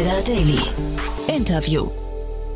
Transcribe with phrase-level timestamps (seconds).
[0.00, 0.58] Insider Daily.
[1.28, 1.90] Interview.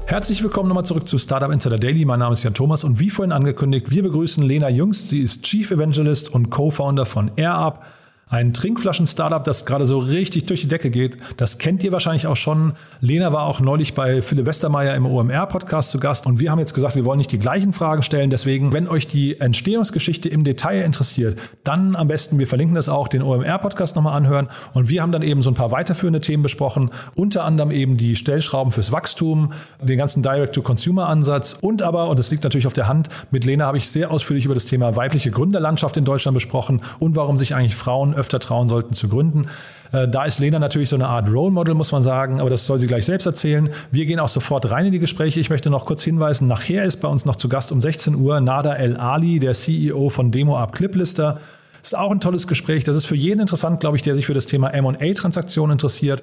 [0.06, 2.06] Herzlich willkommen nochmal zurück zu Startup Insider Daily.
[2.06, 5.10] Mein Name ist Jan Thomas und wie vorhin angekündigt, wir begrüßen Lena Jüngst.
[5.10, 7.80] Sie ist Chief Evangelist und Co-Founder von AirUp.
[8.26, 11.18] Ein Trinkflaschen-Startup, das gerade so richtig durch die Decke geht.
[11.36, 12.72] Das kennt ihr wahrscheinlich auch schon.
[13.00, 16.72] Lena war auch neulich bei Philipp Westermeier im OMR-Podcast zu Gast und wir haben jetzt
[16.72, 18.30] gesagt, wir wollen nicht die gleichen Fragen stellen.
[18.30, 23.08] Deswegen, wenn euch die Entstehungsgeschichte im Detail interessiert, dann am besten, wir verlinken das auch,
[23.08, 24.48] den OMR-Podcast nochmal anhören.
[24.72, 26.90] Und wir haben dann eben so ein paar weiterführende Themen besprochen.
[27.14, 32.42] Unter anderem eben die Stellschrauben fürs Wachstum, den ganzen Direct-to-Consumer-Ansatz und aber, und das liegt
[32.42, 35.98] natürlich auf der Hand, mit Lena habe ich sehr ausführlich über das Thema weibliche Gründerlandschaft
[35.98, 39.48] in Deutschland besprochen und warum sich eigentlich Frauen öfter trauen sollten zu gründen.
[39.92, 42.66] Äh, da ist Lena natürlich so eine Art Role Model, muss man sagen, aber das
[42.66, 43.70] soll sie gleich selbst erzählen.
[43.90, 45.40] Wir gehen auch sofort rein in die Gespräche.
[45.40, 48.40] Ich möchte noch kurz hinweisen, nachher ist bei uns noch zu Gast um 16 Uhr
[48.40, 51.40] Nada El Ali, der CEO von Demo Up Cliplister.
[51.82, 52.84] Ist auch ein tolles Gespräch.
[52.84, 56.22] Das ist für jeden interessant, glaube ich, der sich für das Thema M&A-Transaktionen interessiert.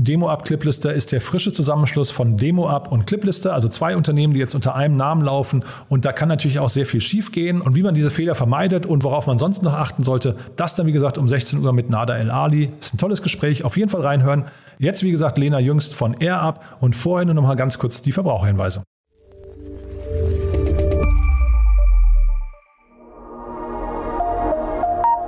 [0.00, 4.54] DemoUp Cliplister ist der frische Zusammenschluss von DemoUp und Cliplister, also zwei Unternehmen, die jetzt
[4.54, 5.64] unter einem Namen laufen.
[5.88, 7.60] Und da kann natürlich auch sehr viel schiefgehen.
[7.60, 10.86] Und wie man diese Fehler vermeidet und worauf man sonst noch achten sollte, das dann
[10.86, 12.70] wie gesagt um 16 Uhr mit Nada El Ali.
[12.78, 14.44] Ist ein tolles Gespräch, auf jeden Fall reinhören.
[14.78, 18.12] Jetzt wie gesagt Lena Jüngst von AirUp und vorher nur noch mal ganz kurz die
[18.12, 18.84] Verbraucherhinweise.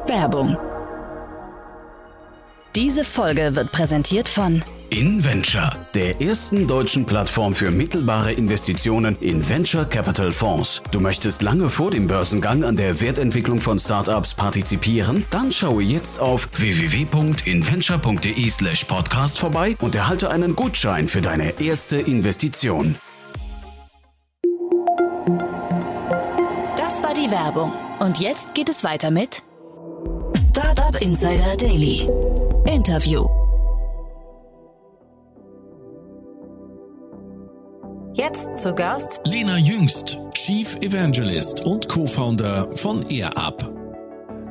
[0.07, 0.57] Werbung
[2.77, 9.85] diese Folge wird präsentiert von InVenture, der ersten deutschen Plattform für mittelbare Investitionen in Venture
[9.85, 10.83] Capital Fonds.
[10.91, 15.25] Du möchtest lange vor dem Börsengang an der Wertentwicklung von Startups partizipieren?
[15.31, 22.97] Dann schaue jetzt auf www.inventure.de/slash podcast vorbei und erhalte einen Gutschein für deine erste Investition.
[26.77, 27.73] Das war die Werbung.
[28.01, 29.45] Und jetzt geht es weiter mit
[30.51, 32.09] Startup Insider Daily.
[32.65, 33.25] Interview.
[38.15, 43.73] Jetzt zu Gast Lena Jüngst, Chief Evangelist und Co-Founder von AirUp.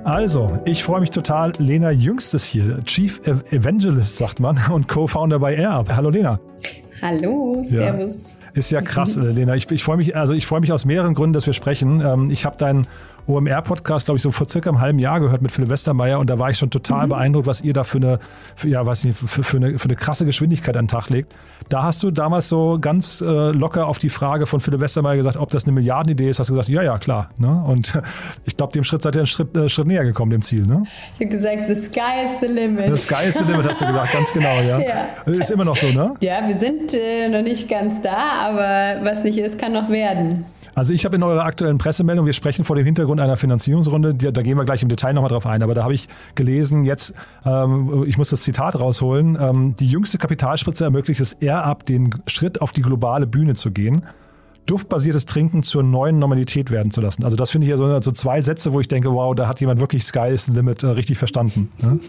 [0.05, 1.51] Also, ich freue mich total.
[1.57, 3.19] Lena Jüngst ist hier, Chief
[3.51, 5.89] Evangelist, sagt man, und Co-Founder bei AirUp.
[5.93, 6.39] Hallo Lena.
[7.01, 8.23] Hallo, Servus.
[8.23, 8.39] Ja.
[8.53, 9.23] Ist ja krass, mhm.
[9.35, 9.55] Lena.
[9.55, 12.01] Ich, ich freue mich, also ich freue mich aus mehreren Gründen, dass wir sprechen.
[12.01, 12.87] Ähm, ich habe deinen
[13.29, 16.40] OMR-Podcast, glaube ich, so vor circa einem halben Jahr gehört mit Philipp Westermeier und da
[16.40, 17.09] war ich schon total mhm.
[17.09, 18.19] beeindruckt, was ihr da für eine,
[18.56, 21.34] für, ja, weiß nicht, für, für, eine, für eine krasse Geschwindigkeit an den Tag legt.
[21.69, 25.38] Da hast du damals so ganz äh, locker auf die Frage von Philipp Westermeier gesagt,
[25.38, 27.29] ob das eine Milliardenidee ist, hast du gesagt, ja, ja, klar.
[27.38, 27.63] Ne?
[27.66, 27.94] Und
[28.45, 30.66] ich glaube, dem Schritt seid ihr einen Schritt, äh, Schritt näher gekommen, dem Ziel.
[30.66, 30.84] Ne?
[31.19, 32.91] Ich habe gesagt, the sky is the limit.
[32.91, 34.79] The sky is the limit, hast du gesagt, ganz genau, ja.
[35.28, 35.34] ja.
[35.34, 36.16] Ist immer noch so, ne?
[36.22, 38.17] Ja, wir sind äh, noch nicht ganz da,
[38.47, 40.46] aber was nicht ist, kann noch werden.
[40.75, 44.41] Also ich habe in eurer aktuellen Pressemeldung, wir sprechen vor dem Hintergrund einer Finanzierungsrunde, da
[44.41, 47.13] gehen wir gleich im Detail nochmal drauf ein, aber da habe ich gelesen, jetzt,
[47.46, 52.13] ähm, ich muss das Zitat rausholen, ähm, die jüngste Kapitalspritze ermöglicht es eher ab, den
[52.28, 54.03] Schritt auf die globale Bühne zu gehen
[54.69, 57.24] duftbasiertes Trinken zur neuen Normalität werden zu lassen.
[57.24, 59.59] Also das finde ich ja so, so, zwei Sätze, wo ich denke, wow, da hat
[59.59, 61.72] jemand wirklich Sky is the Limit äh, richtig verstanden.
[61.81, 62.00] Ne?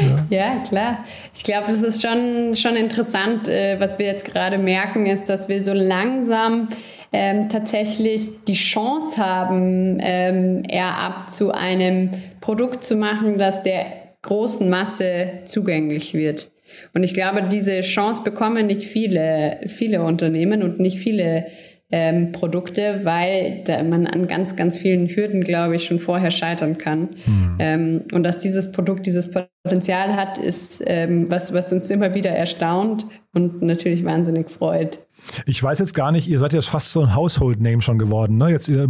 [0.30, 0.54] ja.
[0.54, 0.62] ja.
[0.66, 0.98] klar.
[1.34, 3.46] Ich glaube, das ist schon, schon interessant.
[3.46, 6.68] Äh, was wir jetzt gerade merken, ist, dass wir so langsam
[7.12, 12.10] ähm, tatsächlich die Chance haben, ähm, eher ab zu einem
[12.40, 13.86] Produkt zu machen, das der
[14.22, 16.50] großen Masse zugänglich wird.
[16.94, 21.46] Und ich glaube, diese Chance bekommen nicht viele, viele Unternehmen und nicht viele
[21.90, 27.10] ähm, Produkte, weil man an ganz, ganz vielen Hürden, glaube ich, schon vorher scheitern kann.
[27.24, 27.56] Hm.
[27.58, 29.30] Ähm, und dass dieses Produkt dieses
[29.64, 34.98] Potenzial hat, ist ähm, was, was uns immer wieder erstaunt und natürlich wahnsinnig freut.
[35.46, 38.38] Ich weiß jetzt gar nicht, ihr seid jetzt fast so ein Household-Name schon geworden.
[38.38, 38.50] Ne?
[38.50, 38.88] Jetzt, ihr,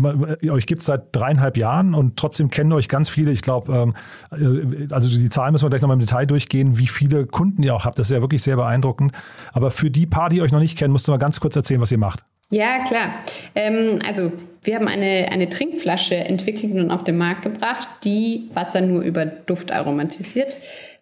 [0.52, 3.30] euch gibt es seit dreieinhalb Jahren und trotzdem kennen euch ganz viele.
[3.32, 3.94] Ich glaube, ähm,
[4.32, 7.74] äh, also die Zahlen müssen wir gleich nochmal im Detail durchgehen, wie viele Kunden ihr
[7.74, 7.98] auch habt.
[7.98, 9.12] Das ist ja wirklich sehr beeindruckend.
[9.52, 11.80] Aber für die paar, die euch noch nicht kennen, musst du mal ganz kurz erzählen,
[11.80, 12.24] was ihr macht.
[12.50, 13.10] Ja, klar.
[13.54, 14.32] Ähm, also
[14.62, 19.26] wir haben eine, eine Trinkflasche entwickelt und auf den Markt gebracht, die Wasser nur über
[19.26, 20.56] Duft aromatisiert.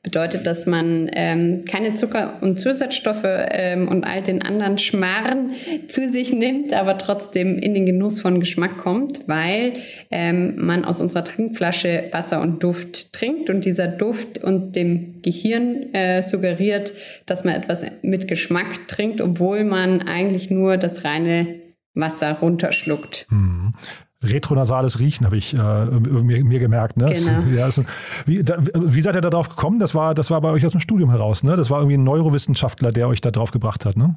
[0.06, 5.50] Bedeutet, dass man ähm, keine Zucker und Zusatzstoffe ähm, und all den anderen Schmarren
[5.88, 9.72] zu sich nimmt, aber trotzdem in den Genuss von Geschmack kommt, weil
[10.12, 15.92] ähm, man aus unserer Trinkflasche Wasser und Duft trinkt und dieser Duft und dem Gehirn
[15.92, 16.92] äh, suggeriert,
[17.26, 21.62] dass man etwas mit Geschmack trinkt, obwohl man eigentlich nur das reine
[21.94, 23.26] Wasser runterschluckt.
[23.28, 23.74] Hm
[24.30, 26.96] retronasales Riechen, habe ich äh, mir, mir, gemerkt.
[26.96, 27.12] Ne?
[27.12, 27.42] Genau.
[27.56, 27.84] Ja, also,
[28.26, 29.78] wie, da, wie, seid ihr da drauf gekommen?
[29.78, 31.56] Das war, das war bei euch aus dem Studium heraus, ne?
[31.56, 34.16] Das war irgendwie ein Neurowissenschaftler, der euch da drauf gebracht hat, ne?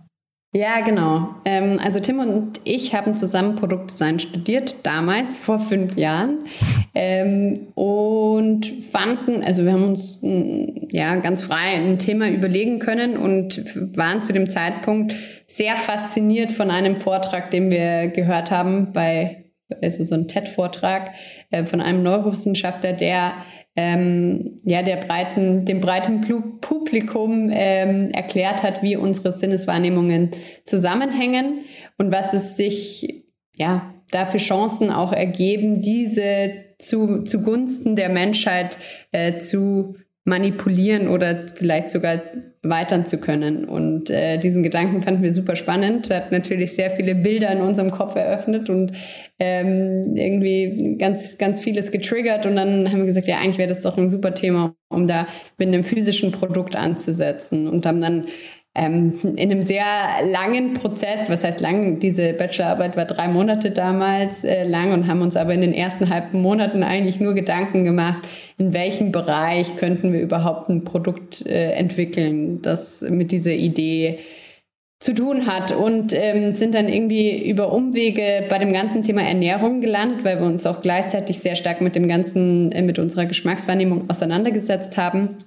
[0.51, 1.35] Ja, genau.
[1.45, 6.39] Ähm, also Tim und ich haben zusammen Produktdesign studiert, damals, vor fünf Jahren.
[6.95, 13.15] Ähm, und fanden, also wir haben uns mm, ja ganz frei ein Thema überlegen können
[13.15, 13.63] und
[13.95, 15.13] waren zu dem Zeitpunkt
[15.47, 19.45] sehr fasziniert von einem Vortrag, den wir gehört haben bei,
[19.81, 21.11] also so ein TED-Vortrag
[21.51, 23.33] äh, von einem Neurowissenschaftler, der
[23.75, 26.21] ähm, ja, der breiten, dem breiten
[26.59, 30.31] Publikum ähm, erklärt hat, wie unsere Sinneswahrnehmungen
[30.65, 31.65] zusammenhängen
[31.97, 33.23] und was es sich
[33.55, 38.77] ja, da für Chancen auch ergeben, diese zu, zugunsten der Menschheit
[39.11, 39.95] äh, zu
[40.29, 42.21] manipulieren oder vielleicht sogar
[42.61, 43.65] weitern zu können.
[43.65, 46.09] Und äh, diesen Gedanken fanden wir super spannend.
[46.09, 48.91] Hat natürlich sehr viele Bilder in unserem Kopf eröffnet und
[49.39, 52.45] ähm, irgendwie ganz, ganz vieles getriggert.
[52.45, 55.27] Und dann haben wir gesagt, ja, eigentlich wäre das doch ein super Thema, um da
[55.57, 57.67] mit einem physischen Produkt anzusetzen.
[57.67, 58.25] Und haben dann
[58.75, 59.83] ähm, in einem sehr
[60.23, 65.21] langen Prozess, was heißt lang, diese Bachelorarbeit war drei Monate damals äh, lang und haben
[65.21, 68.27] uns aber in den ersten halben Monaten eigentlich nur Gedanken gemacht,
[68.57, 74.19] in welchem Bereich könnten wir überhaupt ein Produkt äh, entwickeln, das mit dieser Idee
[74.99, 79.81] zu tun hat und ähm, sind dann irgendwie über Umwege bei dem ganzen Thema Ernährung
[79.81, 84.09] gelandet, weil wir uns auch gleichzeitig sehr stark mit dem ganzen, äh, mit unserer Geschmackswahrnehmung
[84.09, 85.37] auseinandergesetzt haben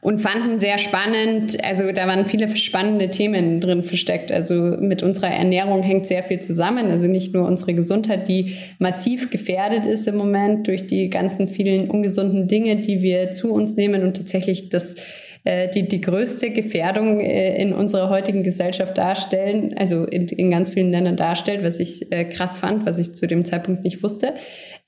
[0.00, 4.32] und fanden sehr spannend, also da waren viele spannende Themen drin versteckt.
[4.32, 6.90] Also mit unserer Ernährung hängt sehr viel zusammen.
[6.90, 11.90] Also nicht nur unsere Gesundheit, die massiv gefährdet ist im Moment durch die ganzen vielen
[11.90, 14.96] ungesunden Dinge, die wir zu uns nehmen und tatsächlich das
[15.44, 20.68] äh, die, die größte Gefährdung äh, in unserer heutigen Gesellschaft darstellen, also in, in ganz
[20.68, 24.34] vielen Ländern darstellt, was ich äh, krass fand, was ich zu dem Zeitpunkt nicht wusste.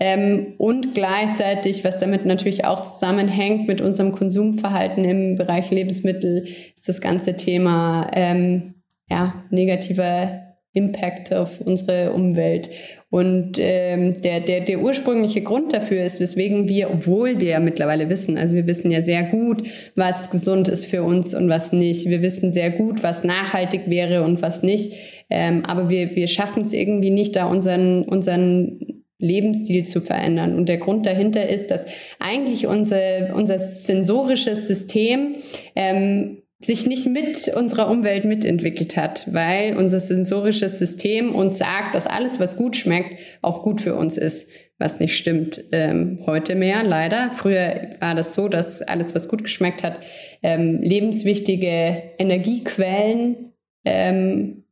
[0.00, 6.44] Ähm, und gleichzeitig, was damit natürlich auch zusammenhängt mit unserem Konsumverhalten im Bereich Lebensmittel,
[6.74, 8.74] ist das ganze Thema ähm,
[9.10, 12.70] ja, negativer Impact auf unsere Umwelt.
[13.10, 18.08] Und ähm, der, der, der ursprüngliche Grund dafür ist, weswegen wir, obwohl wir ja mittlerweile
[18.08, 19.64] wissen, also wir wissen ja sehr gut,
[19.96, 22.08] was gesund ist für uns und was nicht.
[22.08, 24.92] Wir wissen sehr gut, was nachhaltig wäre und was nicht.
[25.28, 28.78] Ähm, aber wir, wir schaffen es irgendwie nicht, da unseren, unseren
[29.20, 30.56] Lebensstil zu verändern.
[30.56, 31.86] Und der Grund dahinter ist, dass
[32.18, 35.36] eigentlich unser, unser sensorisches System
[35.76, 42.06] ähm, sich nicht mit unserer Umwelt mitentwickelt hat, weil unser sensorisches System uns sagt, dass
[42.06, 46.82] alles, was gut schmeckt, auch gut für uns ist, was nicht stimmt ähm, heute mehr,
[46.82, 47.30] leider.
[47.32, 50.00] Früher war das so, dass alles, was gut geschmeckt hat,
[50.42, 53.52] ähm, lebenswichtige Energiequellen
[53.86, 54.64] ähm,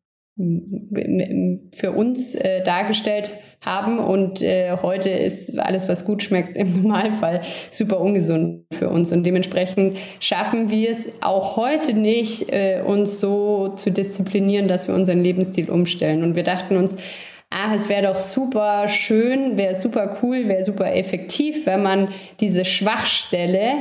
[1.75, 3.31] für uns äh, dargestellt
[3.65, 3.99] haben.
[3.99, 7.41] Und äh, heute ist alles, was gut schmeckt, im Normalfall
[7.71, 9.13] super ungesund für uns.
[9.13, 14.95] Und dementsprechend schaffen wir es auch heute nicht, äh, uns so zu disziplinieren, dass wir
[14.95, 16.23] unseren Lebensstil umstellen.
[16.23, 16.97] Und wir dachten uns,
[17.51, 22.09] ah, es wäre doch super schön, wäre super cool, wäre super effektiv, wenn man
[22.41, 23.73] diese Schwachstelle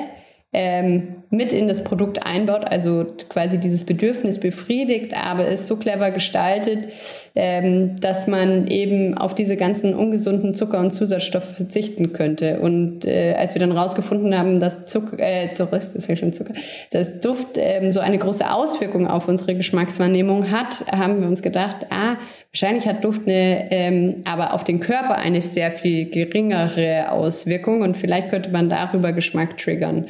[0.53, 6.11] ähm, mit in das Produkt einbaut, also quasi dieses Bedürfnis befriedigt, aber es so clever
[6.11, 6.93] gestaltet,
[7.35, 12.61] ähm, dass man eben auf diese ganzen ungesunden Zucker und Zusatzstoffe verzichten könnte.
[12.61, 16.53] Und äh, als wir dann rausgefunden haben, dass Zucker, äh, das ist ja schon Zucker,
[16.91, 21.87] dass Duft ähm, so eine große Auswirkung auf unsere Geschmackswahrnehmung hat, haben wir uns gedacht,
[21.89, 22.15] ah,
[22.53, 27.97] wahrscheinlich hat Duft eine, ähm, aber auf den Körper eine sehr viel geringere Auswirkung und
[27.97, 30.07] vielleicht könnte man darüber Geschmack triggern.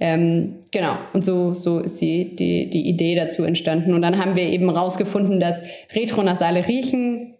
[0.00, 3.94] Ähm, genau, und so, so ist die, die, die Idee dazu entstanden.
[3.94, 5.62] Und dann haben wir eben rausgefunden, dass
[5.94, 7.34] retronasale Riechen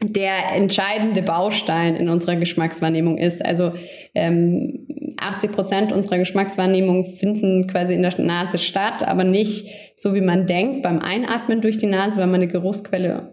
[0.00, 3.44] der entscheidende Baustein in unserer Geschmackswahrnehmung ist.
[3.44, 3.72] Also
[4.14, 4.86] ähm,
[5.18, 10.46] 80 Prozent unserer Geschmackswahrnehmung finden quasi in der Nase statt, aber nicht so, wie man
[10.46, 13.30] denkt beim Einatmen durch die Nase, weil man eine Geruchsquelle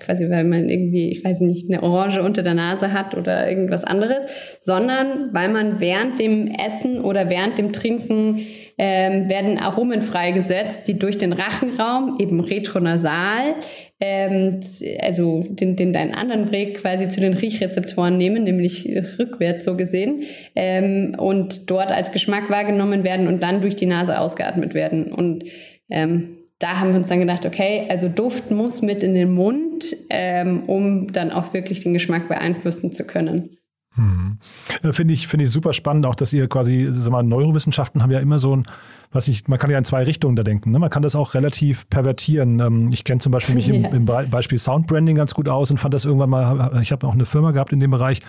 [0.00, 3.84] quasi weil man irgendwie, ich weiß nicht, eine Orange unter der Nase hat oder irgendwas
[3.84, 8.46] anderes, sondern weil man während dem Essen oder während dem Trinken
[8.76, 13.54] ähm, werden Aromen freigesetzt, die durch den Rachenraum, eben retronasal,
[14.00, 14.60] ähm,
[15.00, 20.24] also den, den deinen anderen Weg quasi zu den Riechrezeptoren nehmen, nämlich rückwärts so gesehen,
[20.56, 25.12] ähm, und dort als Geschmack wahrgenommen werden und dann durch die Nase ausgeatmet werden.
[25.12, 25.44] Und
[25.88, 29.94] ähm, da haben wir uns dann gedacht, okay, also Duft muss mit in den Mund,
[30.08, 33.58] ähm, um dann auch wirklich den Geschmack beeinflussen zu können.
[33.96, 34.38] Hm.
[34.82, 38.10] Äh, finde ich, finde ich super spannend, auch dass ihr quasi, sag mal, Neurowissenschaften haben
[38.10, 38.64] ja immer so ein,
[39.12, 40.70] was ich, man kann ja in zwei Richtungen da denken.
[40.70, 40.78] Ne?
[40.78, 42.60] Man kann das auch relativ pervertieren.
[42.60, 45.92] Ähm, ich kenne zum Beispiel mich im, im Beispiel Soundbranding ganz gut aus und fand
[45.92, 48.20] das irgendwann mal, ich habe auch eine Firma gehabt in dem Bereich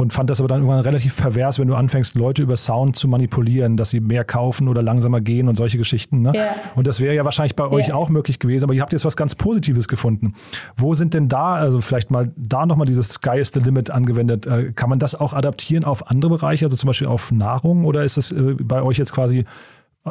[0.00, 3.08] und fand das aber dann irgendwann relativ pervers, wenn du anfängst, Leute über Sound zu
[3.08, 6.22] manipulieren, dass sie mehr kaufen oder langsamer gehen und solche Geschichten.
[6.22, 6.32] Ne?
[6.34, 6.46] Ja.
[6.74, 7.94] Und das wäre ja wahrscheinlich bei euch ja.
[7.94, 10.34] auch möglich gewesen, aber ihr habt jetzt was ganz Positives gefunden.
[10.76, 14.46] Wo sind denn da, also vielleicht mal da nochmal dieses Sky is the Limit angewendet,
[14.46, 18.04] äh, kann man das auch adaptieren auf andere Bereiche, also zum Beispiel auf Nahrung oder
[18.04, 19.44] ist es äh, bei euch jetzt quasi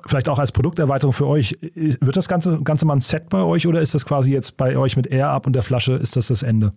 [0.05, 3.65] vielleicht auch als Produkterweiterung für euch, wird das Ganze, Ganze mal ein Set bei euch
[3.65, 6.27] oder ist das quasi jetzt bei euch mit Air Up und der Flasche, ist das
[6.27, 6.73] das Ende?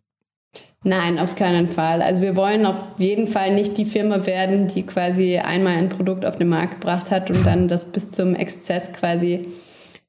[0.85, 2.03] Nein, auf keinen Fall.
[2.03, 6.27] Also wir wollen auf jeden Fall nicht die Firma werden, die quasi einmal ein Produkt
[6.27, 9.47] auf den Markt gebracht hat und dann das bis zum Exzess quasi,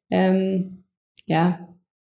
[0.10, 0.84] ähm,
[1.26, 1.60] ja,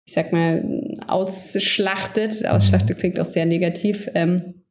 [0.06, 0.64] ich sag mal,
[1.08, 2.46] ausschlachtet.
[2.46, 4.10] Ausschlachtet klingt auch sehr negativ.
[4.14, 4.64] Ähm,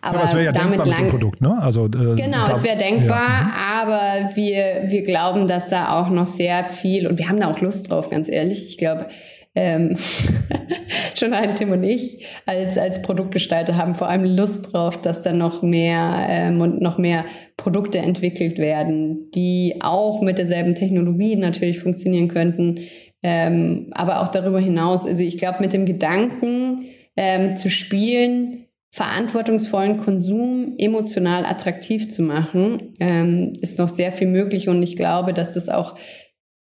[0.00, 1.58] aber, aber es wäre ja damit denkbar lang mit dem Produkt, ne?
[1.60, 3.82] Also, äh, genau, es wäre denkbar, ja.
[3.82, 7.60] aber wir, wir glauben, dass da auch noch sehr viel, und wir haben da auch
[7.60, 8.66] Lust drauf, ganz ehrlich.
[8.66, 9.08] Ich glaube,
[9.54, 9.96] ähm,
[11.14, 15.32] schon ein Tim und ich als, als Produktgestalter haben vor allem Lust drauf, dass da
[15.32, 17.24] noch mehr ähm, und noch mehr
[17.56, 22.80] Produkte entwickelt werden, die auch mit derselben Technologie natürlich funktionieren könnten,
[23.22, 25.06] ähm, aber auch darüber hinaus.
[25.06, 32.94] Also ich glaube, mit dem Gedanken ähm, zu spielen, verantwortungsvollen Konsum emotional attraktiv zu machen,
[33.00, 35.96] ähm, ist noch sehr viel möglich und ich glaube, dass das auch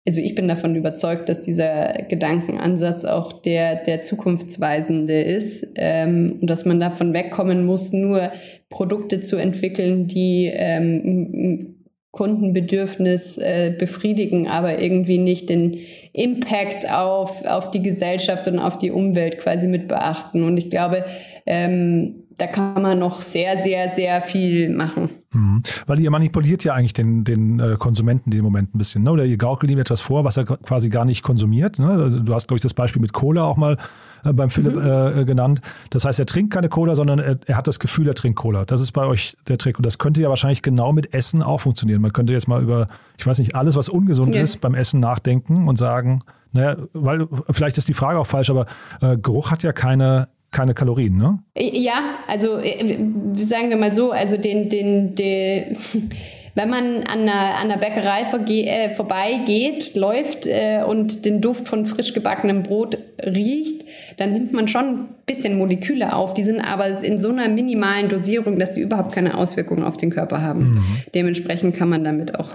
[0.06, 6.48] also ich bin davon überzeugt, dass dieser Gedankenansatz auch der, der zukunftsweisende ist ähm, und
[6.48, 8.30] dass man davon wegkommen muss, nur
[8.68, 11.76] Produkte zu entwickeln, die ähm,
[12.12, 15.78] Kundenbedürfnis äh, befriedigen, aber irgendwie nicht den
[16.12, 20.42] Impact auf, auf die Gesellschaft und auf die Umwelt quasi mit beachten.
[20.42, 21.04] Und ich glaube,
[21.44, 25.08] ähm, da kann man noch sehr, sehr, sehr viel machen.
[25.32, 25.62] Mhm.
[25.86, 29.10] Weil ihr manipuliert ja eigentlich den, den äh, Konsumenten im Moment ein bisschen, ne?
[29.10, 31.78] oder ihr gaukelt ihm etwas vor, was er quasi gar nicht konsumiert.
[31.78, 31.88] Ne?
[31.88, 33.78] Also du hast, glaube ich, das Beispiel mit Cola auch mal
[34.24, 35.20] äh, beim Philipp mhm.
[35.20, 35.62] äh, genannt.
[35.88, 38.66] Das heißt, er trinkt keine Cola, sondern er, er, hat das Gefühl, er trinkt Cola.
[38.66, 39.78] Das ist bei euch der Trick.
[39.78, 42.02] Und das könnte ja wahrscheinlich genau mit Essen auch funktionieren.
[42.02, 44.42] Man könnte jetzt mal über, ich weiß nicht, alles, was ungesund ja.
[44.42, 46.18] ist, beim Essen nachdenken und sagen,
[46.52, 48.66] naja, weil vielleicht ist die Frage auch falsch, aber
[49.00, 51.38] äh, Geruch hat ja keine keine Kalorien, ne?
[51.56, 52.98] Ja, also äh,
[53.36, 55.76] sagen wir mal so, also den, den, den
[56.56, 61.84] wenn man an einer, an einer Bäckerei äh, vorbeigeht, läuft äh, und den Duft von
[61.84, 63.84] frisch gebackenem Brot riecht,
[64.16, 66.32] dann nimmt man schon ein bisschen Moleküle auf.
[66.32, 70.08] Die sind aber in so einer minimalen Dosierung, dass sie überhaupt keine Auswirkungen auf den
[70.08, 70.70] Körper haben.
[70.70, 70.84] Mhm.
[71.14, 72.48] Dementsprechend kann man damit auch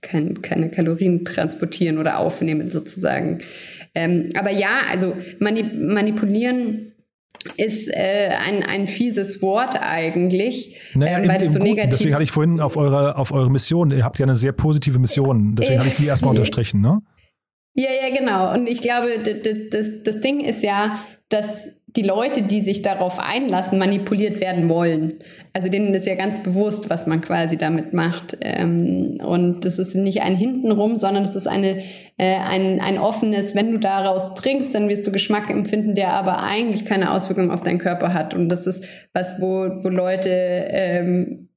[0.00, 3.38] kein, keine Kalorien transportieren oder aufnehmen sozusagen.
[3.94, 6.91] Ähm, aber ja, also manip manipulieren
[7.56, 11.70] ist äh, ein, ein fieses Wort eigentlich, naja, ähm, weil es so Guten.
[11.70, 14.52] negativ Deswegen hatte ich vorhin auf eure, auf eure Mission, ihr habt ja eine sehr
[14.52, 17.00] positive Mission, deswegen hatte ich die erstmal unterstrichen, ne?
[17.74, 18.52] Ja, ja, genau.
[18.52, 20.98] Und ich glaube, das, das, das Ding ist ja,
[21.30, 25.14] dass die Leute, die sich darauf einlassen, manipuliert werden wollen.
[25.52, 28.38] Also denen ist ja ganz bewusst, was man quasi damit macht.
[28.40, 31.82] Ähm, und das ist nicht ein Hintenrum, sondern es ist eine,
[32.16, 36.42] äh, ein, ein offenes, wenn du daraus trinkst, dann wirst du Geschmack empfinden, der aber
[36.42, 38.34] eigentlich keine Auswirkung auf deinen Körper hat.
[38.34, 41.48] Und das ist was, wo, wo Leute ähm,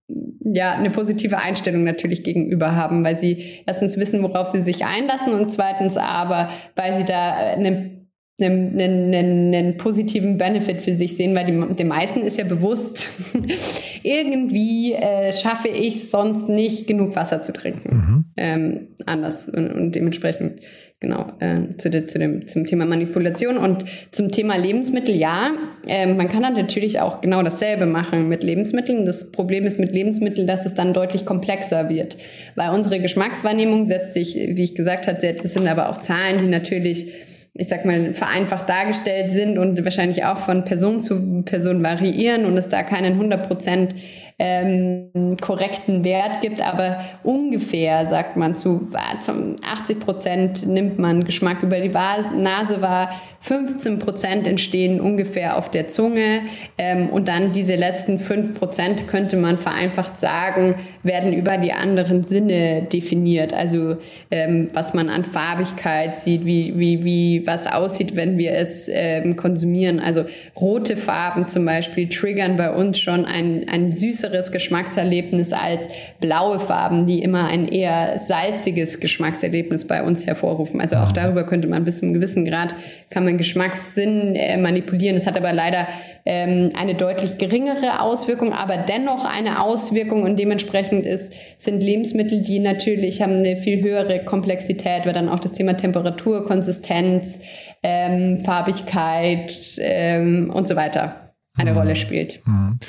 [0.53, 5.33] ja, eine positive Einstellung natürlich gegenüber haben, weil sie erstens wissen, worauf sie sich einlassen
[5.33, 7.94] und zweitens aber, weil sie da eine
[8.39, 13.07] einen, einen, einen, positiven Benefit für sich sehen, weil die, den meisten ist ja bewusst,
[14.03, 17.95] irgendwie äh, schaffe ich sonst nicht genug Wasser zu trinken.
[17.95, 18.25] Mhm.
[18.35, 20.59] Ähm, anders und, und, dementsprechend
[20.99, 25.53] genau äh, zu, de, zu dem, zum Thema Manipulation und zum Thema Lebensmittel ja,
[25.87, 29.05] äh, man kann dann natürlich auch genau dasselbe machen mit Lebensmitteln.
[29.05, 32.17] Das Problem ist mit Lebensmitteln, dass es dann deutlich komplexer wird,
[32.55, 36.47] weil unsere Geschmackswahrnehmung setzt sich, wie ich gesagt hatte, das sind aber auch Zahlen, die
[36.47, 37.13] natürlich
[37.57, 42.57] ich sag mal, vereinfacht dargestellt sind und wahrscheinlich auch von Person zu Person variieren und
[42.57, 43.95] es da keinen 100 Prozent
[44.37, 48.89] ähm, korrekten Wert gibt, aber ungefähr sagt man zu,
[49.21, 55.71] zum 80 Prozent nimmt man Geschmack über die Nase wahr, 15 Prozent entstehen ungefähr auf
[55.71, 56.41] der Zunge
[56.77, 62.23] ähm, und dann diese letzten 5 Prozent könnte man vereinfacht sagen, werden über die anderen
[62.23, 63.53] Sinne definiert.
[63.53, 63.97] Also
[64.31, 69.37] ähm, was man an Farbigkeit sieht, wie, wie, wie was aussieht, wenn wir es ähm,
[69.37, 70.01] konsumieren.
[70.01, 70.25] Also
[70.59, 75.87] rote Farben zum Beispiel triggern bei uns schon ein, ein süßes süßeres Geschmackserlebnis als
[76.19, 80.81] blaue Farben, die immer ein eher salziges Geschmackserlebnis bei uns hervorrufen.
[80.81, 82.75] Also auch darüber könnte man bis zu einem gewissen Grad,
[83.09, 85.17] kann man Geschmackssinn äh, manipulieren.
[85.17, 85.87] Es hat aber leider
[86.25, 92.59] ähm, eine deutlich geringere Auswirkung, aber dennoch eine Auswirkung und dementsprechend ist, sind Lebensmittel, die
[92.59, 97.39] natürlich haben eine viel höhere Komplexität, weil dann auch das Thema Temperatur, Konsistenz,
[97.83, 101.77] ähm, Farbigkeit ähm, und so weiter eine mhm.
[101.77, 102.39] Rolle spielt.
[102.45, 102.79] Mhm.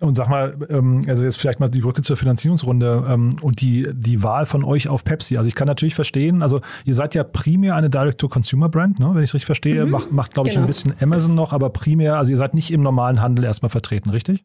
[0.00, 3.88] Und sag mal, ähm, also jetzt vielleicht mal die Brücke zur Finanzierungsrunde ähm, und die,
[3.92, 5.36] die Wahl von euch auf Pepsi.
[5.36, 9.10] Also ich kann natürlich verstehen, also ihr seid ja primär eine Direct-to-Consumer-Brand, ne?
[9.14, 9.84] wenn ich es richtig verstehe.
[9.84, 9.90] Mhm.
[9.90, 10.64] Macht, macht glaube ich, genau.
[10.64, 14.10] ein bisschen Amazon noch, aber primär, also ihr seid nicht im normalen Handel erstmal vertreten,
[14.10, 14.44] richtig?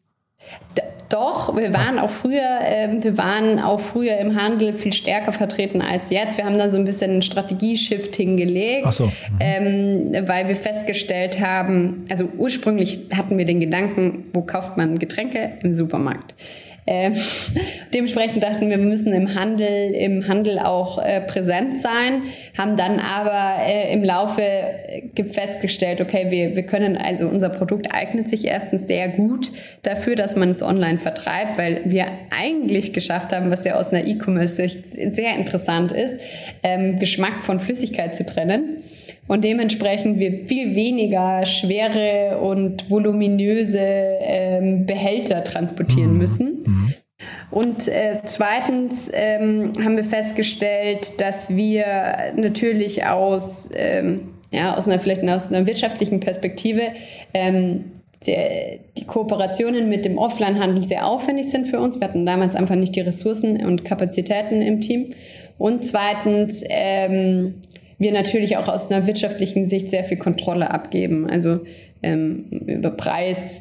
[1.08, 5.80] Doch, wir waren auch früher, äh, wir waren auch früher im Handel viel stärker vertreten
[5.80, 6.36] als jetzt.
[6.36, 9.06] Wir haben da so ein bisschen einen Strategieshift hingelegt, Ach so.
[9.06, 9.12] Mhm.
[9.40, 15.52] ähm, weil wir festgestellt haben, also ursprünglich hatten wir den Gedanken, wo kauft man Getränke
[15.62, 16.34] im Supermarkt?
[16.90, 17.14] Ähm,
[17.94, 22.22] dementsprechend dachten wir, wir müssen im Handel, im Handel auch äh, präsent sein,
[22.56, 27.92] haben dann aber äh, im Laufe äh, festgestellt, okay, wir, wir können, also unser Produkt
[27.92, 29.50] eignet sich erstens sehr gut
[29.82, 34.06] dafür, dass man es online vertreibt, weil wir eigentlich geschafft haben, was ja aus einer
[34.06, 36.22] E-Commerce-Sicht sehr interessant ist,
[36.62, 38.82] ähm, Geschmack von Flüssigkeit zu trennen
[39.28, 46.18] und dementsprechend wir viel weniger schwere und voluminöse ähm, Behälter transportieren mhm.
[46.18, 46.64] müssen.
[46.66, 46.94] Mhm.
[47.50, 51.84] Und äh, zweitens ähm, haben wir festgestellt, dass wir
[52.36, 56.82] natürlich aus, ähm, ja, aus einer vielleicht aus einer wirtschaftlichen Perspektive
[57.34, 57.92] ähm,
[58.26, 58.36] die,
[58.96, 62.00] die Kooperationen mit dem Offline-Handel sehr aufwendig sind für uns.
[62.00, 65.10] Wir hatten damals einfach nicht die Ressourcen und Kapazitäten im Team.
[65.56, 67.54] Und zweitens ähm,
[67.98, 71.28] wir natürlich auch aus einer wirtschaftlichen Sicht sehr viel Kontrolle abgeben.
[71.28, 71.60] Also
[72.02, 73.60] ähm, über Preis,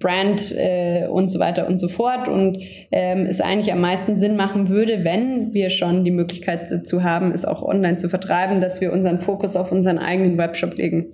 [0.00, 2.58] Brand äh, und so weiter und so fort und
[2.90, 7.32] ähm, es eigentlich am meisten Sinn machen würde, wenn wir schon die Möglichkeit dazu haben,
[7.32, 11.08] es auch online zu vertreiben, dass wir unseren Fokus auf unseren eigenen Webshop legen.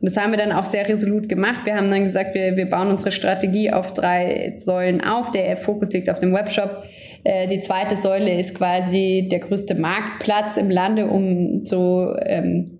[0.00, 1.60] Und das haben wir dann auch sehr resolut gemacht.
[1.64, 5.30] Wir haben dann gesagt, wir, wir bauen unsere Strategie auf drei Säulen auf.
[5.32, 6.84] Der Fokus liegt auf dem Webshop.
[7.24, 12.79] Äh, die zweite Säule ist quasi der größte Marktplatz im Lande, um so ähm,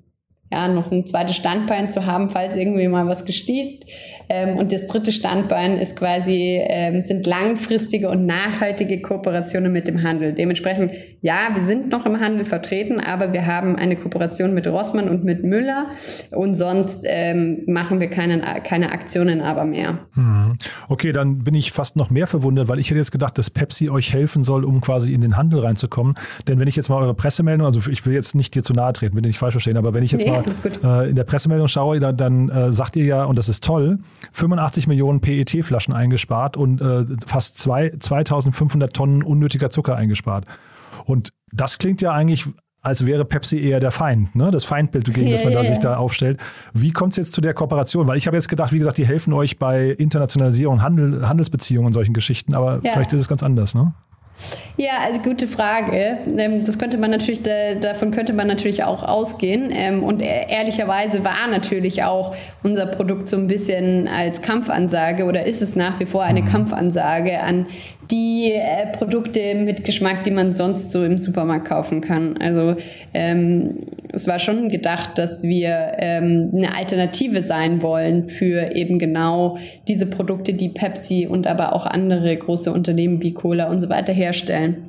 [0.52, 3.86] ja, noch ein zweites Standbein zu haben, falls irgendwie mal was gesteht.
[4.28, 10.02] Ähm, und das dritte Standbein ist quasi, ähm, sind langfristige und nachhaltige Kooperationen mit dem
[10.02, 10.32] Handel.
[10.32, 10.92] Dementsprechend,
[11.22, 15.24] ja, wir sind noch im Handel vertreten, aber wir haben eine Kooperation mit Rossmann und
[15.24, 15.86] mit Müller
[16.32, 19.98] und sonst ähm, machen wir keine, keine Aktionen aber mehr.
[20.14, 20.54] Hm.
[20.88, 23.88] Okay, dann bin ich fast noch mehr verwundert, weil ich hätte jetzt gedacht, dass Pepsi
[23.88, 26.14] euch helfen soll, um quasi in den Handel reinzukommen.
[26.48, 28.92] Denn wenn ich jetzt mal eure Pressemeldung, also ich will jetzt nicht dir zu nahe
[28.92, 30.30] treten, will ich nicht falsch verstehen, aber wenn ich jetzt nee.
[30.30, 30.39] mal
[30.82, 33.98] äh, in der Pressemeldung schaue, dann, dann äh, sagt ihr ja, und das ist toll,
[34.32, 40.44] 85 Millionen PET-Flaschen eingespart und äh, fast zwei, 2500 Tonnen unnötiger Zucker eingespart.
[41.04, 42.46] Und das klingt ja eigentlich
[42.82, 44.50] als wäre Pepsi eher der Feind, ne?
[44.50, 45.68] das Feindbild, gegen yeah, das man da yeah.
[45.68, 46.40] sich da aufstellt.
[46.72, 48.06] Wie kommt es jetzt zu der Kooperation?
[48.06, 51.92] Weil ich habe jetzt gedacht, wie gesagt, die helfen euch bei Internationalisierung, Handel, Handelsbeziehungen und
[51.92, 53.92] solchen Geschichten, aber vielleicht ist es ganz anders, ne?
[54.76, 56.18] Ja, also gute Frage.
[56.38, 59.70] Ähm, das könnte man natürlich, davon könnte man natürlich auch ausgehen.
[59.72, 65.44] Ähm, und e-, ehrlicherweise war natürlich auch unser Produkt so ein bisschen als Kampfansage oder
[65.44, 66.46] ist es nach wie vor eine mhm.
[66.46, 67.66] Kampfansage an
[68.10, 72.38] die äh, Produkte mit Geschmack, die man sonst so im Supermarkt kaufen kann.
[72.38, 72.76] Also
[73.12, 73.78] ähm,
[74.12, 80.06] es war schon gedacht, dass wir ähm, eine Alternative sein wollen für eben genau diese
[80.06, 84.88] Produkte, die Pepsi und aber auch andere große Unternehmen wie Cola und so weiter herstellen.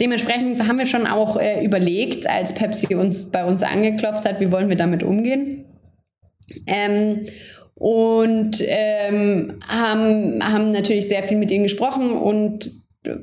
[0.00, 4.50] Dementsprechend haben wir schon auch äh, überlegt, als Pepsi uns bei uns angeklopft hat, wie
[4.50, 5.66] wollen wir damit umgehen.
[6.66, 7.26] Ähm,
[7.74, 12.70] und ähm, haben, haben natürlich sehr viel mit ihnen gesprochen und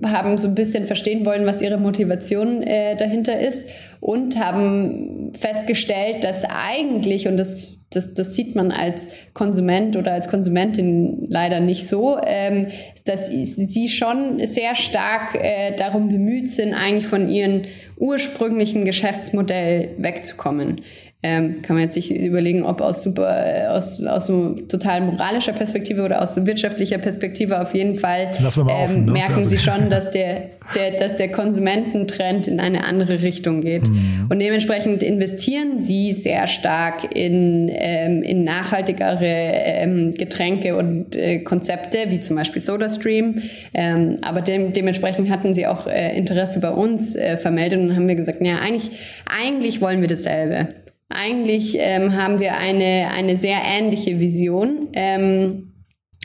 [0.03, 3.67] haben so ein bisschen verstehen wollen, was ihre Motivation äh, dahinter ist
[3.99, 10.29] und haben festgestellt, dass eigentlich, und das, das, das sieht man als Konsument oder als
[10.29, 12.67] Konsumentin leider nicht so, ähm,
[13.05, 17.63] dass sie schon sehr stark äh, darum bemüht sind, eigentlich von ihrem
[17.97, 20.81] ursprünglichen Geschäftsmodell wegzukommen.
[21.23, 24.27] Ähm, kann man jetzt sich überlegen, ob aus super, aus, aus
[24.69, 29.11] total moralischer Perspektive oder aus wirtschaftlicher Perspektive auf jeden Fall ähm, offen, ne?
[29.13, 29.49] merken also.
[29.49, 33.89] sie schon, dass der, der, dass der Konsumententrend in eine andere Richtung geht.
[33.89, 34.27] Mhm.
[34.29, 41.97] Und dementsprechend investieren sie sehr stark in, ähm, in nachhaltigere ähm, Getränke und äh, Konzepte,
[42.09, 43.41] wie zum Beispiel SodaStream.
[43.73, 48.07] Ähm, aber dem, dementsprechend hatten sie auch äh, Interesse bei uns äh, vermeldet und haben
[48.07, 48.91] wir gesagt, ja, eigentlich,
[49.25, 50.75] eigentlich wollen wir dasselbe.
[51.09, 54.89] Eigentlich ähm, haben wir eine, eine sehr ähnliche Vision.
[54.93, 55.73] Ähm,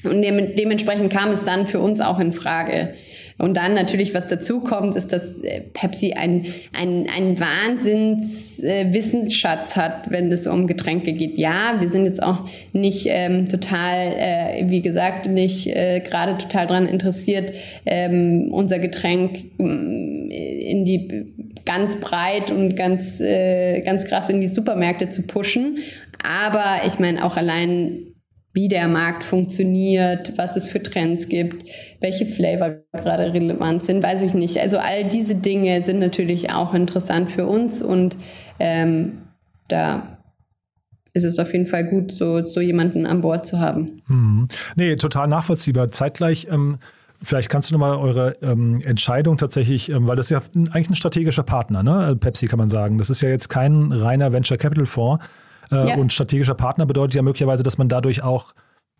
[0.05, 2.95] und dem, dementsprechend kam es dann für uns auch in Frage.
[3.39, 9.81] Und dann natürlich, was dazu kommt, ist, dass äh, Pepsi ein, ein, ein Wahnsinns-Wissensschatz äh,
[9.81, 11.39] hat, wenn es um Getränke geht.
[11.39, 16.67] Ja, wir sind jetzt auch nicht ähm, total, äh, wie gesagt, nicht äh, gerade total
[16.67, 17.53] daran interessiert,
[17.87, 21.25] ähm, unser Getränk mm, in die
[21.65, 25.79] ganz breit und ganz, äh, ganz krass in die Supermärkte zu pushen.
[26.23, 28.12] Aber ich meine, auch allein
[28.55, 31.65] wie der Markt funktioniert, was es für Trends gibt,
[32.01, 34.59] welche Flavor gerade relevant sind, weiß ich nicht.
[34.59, 38.17] Also all diese Dinge sind natürlich auch interessant für uns und
[38.59, 39.23] ähm,
[39.69, 40.19] da
[41.15, 44.03] ist es auf jeden Fall gut, so, so jemanden an Bord zu haben.
[44.07, 44.49] Hm.
[44.77, 45.91] Nee, total nachvollziehbar.
[45.91, 46.79] Zeitgleich, ähm,
[47.23, 50.95] vielleicht kannst du nochmal eure ähm, Entscheidung tatsächlich, ähm, weil das ist ja eigentlich ein
[50.95, 52.17] strategischer Partner, ne?
[52.19, 52.99] Pepsi kann man sagen.
[52.99, 55.25] Das ist ja jetzt kein reiner Venture Capital Fonds.
[55.73, 55.97] Äh, ja.
[55.97, 58.55] Und strategischer Partner bedeutet ja möglicherweise, dass man dadurch auch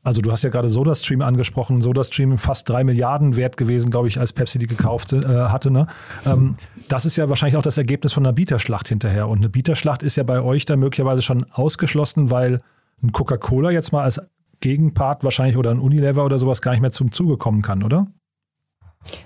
[0.05, 1.81] also du hast ja gerade SodaStream angesprochen.
[1.81, 5.71] SodaStream fast drei Milliarden wert gewesen, glaube ich, als Pepsi die gekauft äh, hatte.
[5.71, 5.87] Ne?
[6.27, 6.57] Ähm,
[6.89, 9.29] das ist ja wahrscheinlich auch das Ergebnis von einer Bieterschlacht hinterher.
[9.29, 12.61] Und eine Bieterschlacht ist ja bei euch dann möglicherweise schon ausgeschlossen, weil
[13.03, 14.21] ein Coca-Cola jetzt mal als
[14.61, 18.09] Gegenpart wahrscheinlich oder ein Unilever oder sowas gar nicht mehr zum Zuge kommen kann, oder?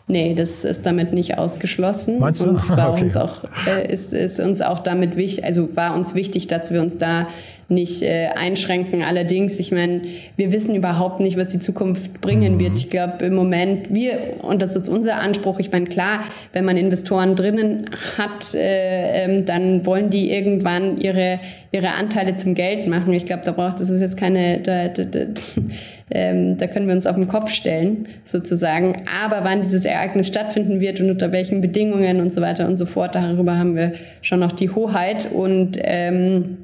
[0.07, 2.19] Nee, das ist damit nicht ausgeschlossen.
[2.19, 2.51] Meinst du?
[2.51, 3.05] Und es war okay.
[3.05, 6.81] uns auch, äh, ist, ist uns auch damit wichtig, also war uns wichtig, dass wir
[6.81, 7.29] uns da
[7.69, 9.03] nicht äh, einschränken.
[9.03, 10.03] Allerdings, ich meine,
[10.37, 12.61] wir wissen überhaupt nicht, was die Zukunft bringen mhm.
[12.61, 12.79] wird.
[12.79, 16.21] Ich glaube, im Moment, wir, und das ist unser Anspruch, ich meine, klar,
[16.53, 21.41] wenn man Investoren drinnen hat, äh, ähm, dann wollen die irgendwann ihre,
[21.73, 23.13] ihre Anteile zum Geld machen.
[23.13, 25.21] Ich glaube, da braucht es jetzt keine, da, da, da,
[26.13, 29.03] ähm, da können wir uns auf den Kopf stellen, sozusagen.
[29.25, 32.87] Aber wann dieses Ereignis stattfinden wird und unter welchen Bedingungen und so weiter und so
[32.87, 36.59] fort, darüber haben wir schon noch die Hoheit und ähm,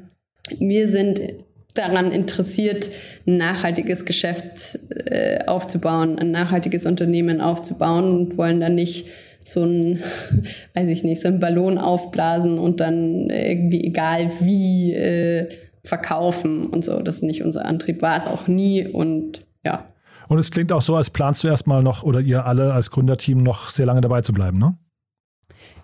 [0.59, 1.21] wir sind
[1.73, 2.91] daran interessiert,
[3.25, 9.07] ein nachhaltiges Geschäft äh, aufzubauen, ein nachhaltiges Unternehmen aufzubauen und wollen dann nicht
[9.43, 9.99] so ein,
[10.75, 15.49] weiß ich nicht, so ein Ballon aufblasen und dann irgendwie egal wie äh,
[15.83, 17.01] verkaufen und so.
[17.01, 19.85] Das ist nicht unser Antrieb, war es auch nie und ja.
[20.27, 23.43] Und es klingt auch so, als planst du erstmal noch oder ihr alle als Gründerteam
[23.43, 24.77] noch sehr lange dabei zu bleiben, ne?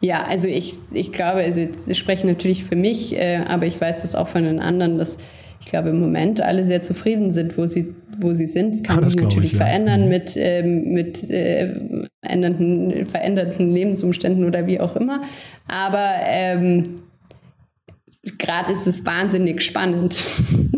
[0.02, 4.02] Ja, also ich, ich glaube, also ich spreche natürlich für mich, äh, aber ich weiß
[4.02, 5.18] das auch von den anderen, dass
[5.60, 8.76] ich glaube im Moment alle sehr zufrieden sind, wo sie, wo sie sind.
[8.76, 9.66] Es kann ja, sich natürlich ich, ja.
[9.66, 10.10] verändern mhm.
[10.10, 15.22] mit, ähm, mit äh, veränderten, veränderten Lebensumständen oder wie auch immer.
[15.68, 17.02] Aber ähm,
[18.38, 20.22] gerade ist es wahnsinnig spannend.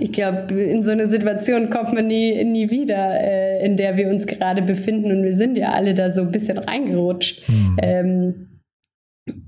[0.00, 4.08] ich glaube, in so eine Situation kommt man nie, nie wieder, äh, in der wir
[4.08, 5.10] uns gerade befinden.
[5.10, 7.48] Und wir sind ja alle da so ein bisschen reingerutscht.
[7.48, 7.76] Mhm.
[7.82, 8.60] Ähm,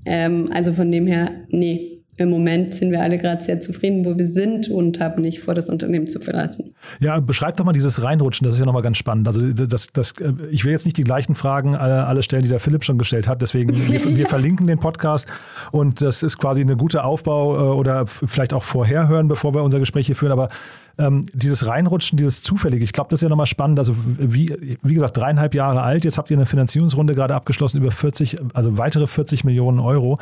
[0.05, 4.17] ähm, also von dem her, nee, im Moment sind wir alle gerade sehr zufrieden, wo
[4.17, 6.73] wir sind und haben nicht vor, das Unternehmen zu verlassen.
[6.99, 9.27] Ja, beschreib doch mal dieses Reinrutschen, das ist ja nochmal ganz spannend.
[9.27, 10.15] Also das, das,
[10.49, 13.27] ich will jetzt nicht die gleichen Fragen alle, alle stellen, die der Philipp schon gestellt
[13.27, 15.27] hat, deswegen wir, wir verlinken den Podcast
[15.71, 19.79] und das ist quasi eine gute Aufbau äh, oder vielleicht auch vorherhören, bevor wir unser
[19.79, 20.49] Gespräch hier führen, aber
[20.97, 23.77] ähm, dieses Reinrutschen, dieses Zufällige, ich glaube, das ist ja nochmal spannend.
[23.77, 27.91] Also wie, wie gesagt, dreieinhalb Jahre alt, jetzt habt ihr eine Finanzierungsrunde gerade abgeschlossen über
[27.91, 30.17] 40, also weitere 40 Millionen Euro.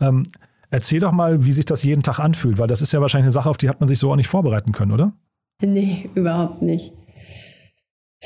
[0.00, 0.24] Ähm,
[0.70, 3.32] Erzähl doch mal, wie sich das jeden Tag anfühlt, weil das ist ja wahrscheinlich eine
[3.32, 5.12] Sache, auf die hat man sich so auch nicht vorbereiten können, oder?
[5.62, 6.92] Nee, überhaupt nicht.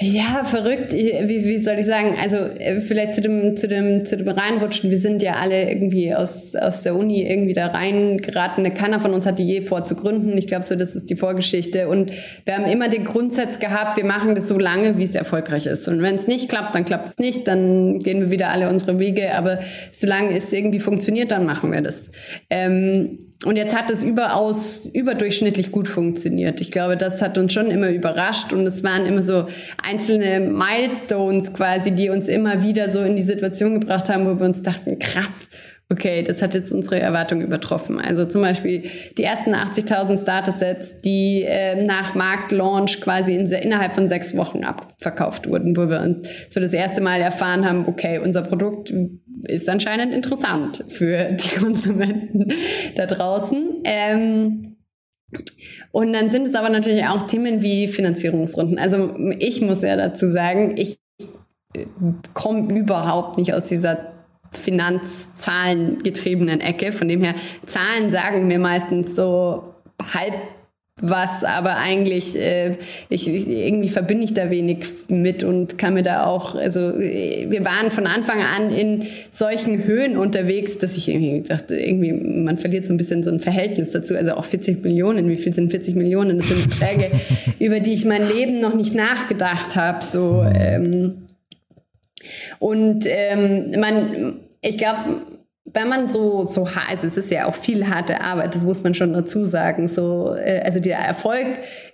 [0.03, 0.93] Ja, verrückt.
[0.95, 2.17] Wie, wie soll ich sagen?
[2.19, 4.91] Also äh, vielleicht zu dem, zu dem, zu dem Reinrutschen.
[4.91, 8.73] Wir sind ja alle irgendwie aus, aus der Uni irgendwie da reingeraten.
[8.73, 10.39] Keiner von uns hatte je vor zu gründen.
[10.39, 11.89] Ich glaube so, das ist die Vorgeschichte.
[11.89, 12.13] Und
[12.47, 15.87] wir haben immer den Grundsatz gehabt, wir machen das so lange, wie es erfolgreich ist.
[15.87, 17.47] Und wenn es nicht klappt, dann klappt es nicht.
[17.47, 19.35] Dann gehen wir wieder alle unsere Wege.
[19.35, 19.59] Aber
[19.93, 22.11] solange es irgendwie funktioniert, dann machen wir das.
[22.49, 26.61] Ähm, und jetzt hat es überaus überdurchschnittlich gut funktioniert.
[26.61, 29.47] Ich glaube, das hat uns schon immer überrascht und es waren immer so
[29.83, 34.45] einzelne Milestones quasi, die uns immer wieder so in die Situation gebracht haben, wo wir
[34.45, 35.49] uns dachten, krass,
[35.91, 38.01] okay, das hat jetzt unsere Erwartung übertroffen.
[38.01, 38.85] Also zum Beispiel
[39.19, 45.49] die ersten 80.000 Starter-Sets, die äh, nach Marktlaunch quasi in, innerhalb von sechs Wochen abverkauft
[45.49, 48.95] wurden, wo wir uns so das erste Mal erfahren haben, okay, unser Produkt
[49.49, 52.53] ist anscheinend interessant für die Konsumenten
[52.95, 53.83] da draußen.
[53.85, 54.77] Ähm,
[55.93, 58.79] und dann sind es aber natürlich auch Themen wie Finanzierungsrunden.
[58.79, 60.99] Also ich muss ja dazu sagen, ich
[62.35, 64.20] komme überhaupt nicht aus dieser
[64.53, 66.93] Finanzzahlen getriebenen Ecke.
[66.93, 67.35] Von dem her,
[67.65, 69.75] Zahlen sagen mir meistens so
[70.15, 70.35] halb
[71.03, 72.73] was, aber eigentlich, äh,
[73.09, 77.65] ich, ich, irgendwie verbinde ich da wenig mit und kann mir da auch, also wir
[77.65, 82.85] waren von Anfang an in solchen Höhen unterwegs, dass ich irgendwie dachte, irgendwie, man verliert
[82.85, 84.15] so ein bisschen so ein Verhältnis dazu.
[84.15, 86.39] Also auch 40 Millionen, wie viel sind 40 Millionen?
[86.39, 87.11] Das sind Beträge,
[87.59, 90.05] über die ich mein Leben noch nicht nachgedacht habe.
[90.05, 91.30] So, ähm,
[92.59, 95.23] und ähm, man, ich glaube,
[95.73, 98.95] wenn man so, so also es ist ja auch viel harte Arbeit, das muss man
[98.95, 99.89] schon dazu sagen.
[99.89, 101.47] So, äh, also der Erfolg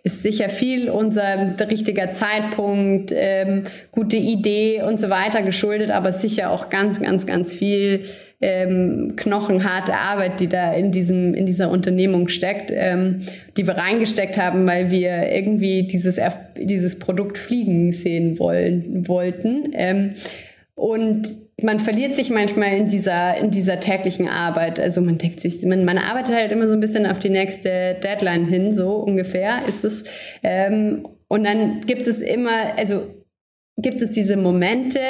[0.02, 6.50] ist sicher viel unser richtiger Zeitpunkt, ähm, gute Idee und so weiter geschuldet, aber sicher
[6.50, 8.04] auch ganz, ganz, ganz viel
[8.40, 13.18] ähm, knochenharte Arbeit, die da in diesem in dieser Unternehmung steckt, ähm,
[13.56, 16.20] die wir reingesteckt haben, weil wir irgendwie dieses
[16.56, 19.70] dieses Produkt fliegen sehen wollen wollten.
[19.72, 20.14] Ähm,
[20.76, 24.78] und man verliert sich manchmal in dieser, in dieser täglichen Arbeit.
[24.78, 27.96] Also man denkt sich, man, man arbeitet halt immer so ein bisschen auf die nächste
[28.04, 30.04] Deadline hin, so ungefähr ist es.
[30.42, 33.08] Ähm, und dann gibt es immer, also
[33.78, 35.00] gibt es diese Momente,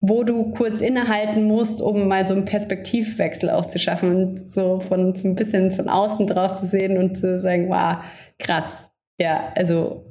[0.00, 4.78] wo du kurz innehalten musst, um mal so einen Perspektivwechsel auch zu schaffen und so
[4.78, 7.96] von, von ein bisschen von außen drauf zu sehen und zu sagen, wow,
[8.38, 8.88] krass.
[9.20, 10.09] Ja, also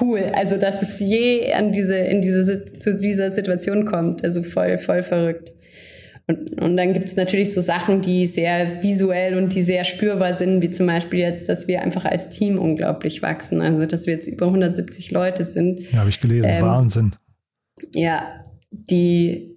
[0.00, 0.30] cool.
[0.34, 4.24] Also, dass es je an diese, in diese, zu dieser Situation kommt.
[4.24, 5.52] Also voll, voll verrückt.
[6.26, 10.34] Und, und dann gibt es natürlich so Sachen, die sehr visuell und die sehr spürbar
[10.34, 13.60] sind, wie zum Beispiel jetzt, dass wir einfach als Team unglaublich wachsen.
[13.60, 15.90] Also, dass wir jetzt über 170 Leute sind.
[15.92, 16.48] Ja, habe ich gelesen.
[16.50, 17.12] Ähm, Wahnsinn.
[17.94, 19.52] Ja, die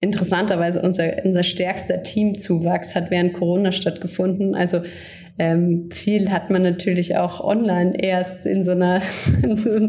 [0.00, 4.54] interessanterweise unser, unser stärkster Teamzuwachs hat während Corona stattgefunden.
[4.54, 4.82] Also
[5.40, 9.00] ähm, viel hat man natürlich auch online erst in so einer,
[9.56, 9.88] so,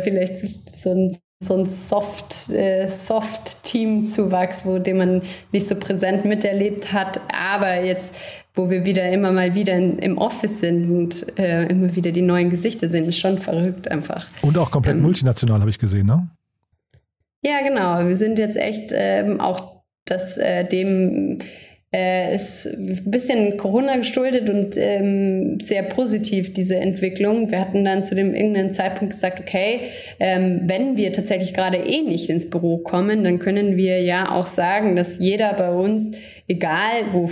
[0.00, 6.92] vielleicht so ein, so ein Soft, äh, Soft-Team-Zuwachs, wo den man nicht so präsent miterlebt
[6.92, 8.14] hat, aber jetzt,
[8.54, 12.22] wo wir wieder immer mal wieder in, im Office sind und äh, immer wieder die
[12.22, 14.28] neuen Gesichter sehen, ist schon verrückt einfach.
[14.42, 16.28] Und auch komplett ähm, multinational, habe ich gesehen, ne?
[17.42, 18.06] Ja, genau.
[18.06, 21.38] Wir sind jetzt echt ähm, auch das äh, dem
[21.92, 27.50] äh, ist ein bisschen Corona geschuldet und ähm, sehr positiv, diese Entwicklung.
[27.50, 29.80] Wir hatten dann zu dem irgendeinen Zeitpunkt gesagt, okay,
[30.20, 34.46] ähm, wenn wir tatsächlich gerade eh nicht ins Büro kommen, dann können wir ja auch
[34.46, 37.28] sagen, dass jeder bei uns, egal wo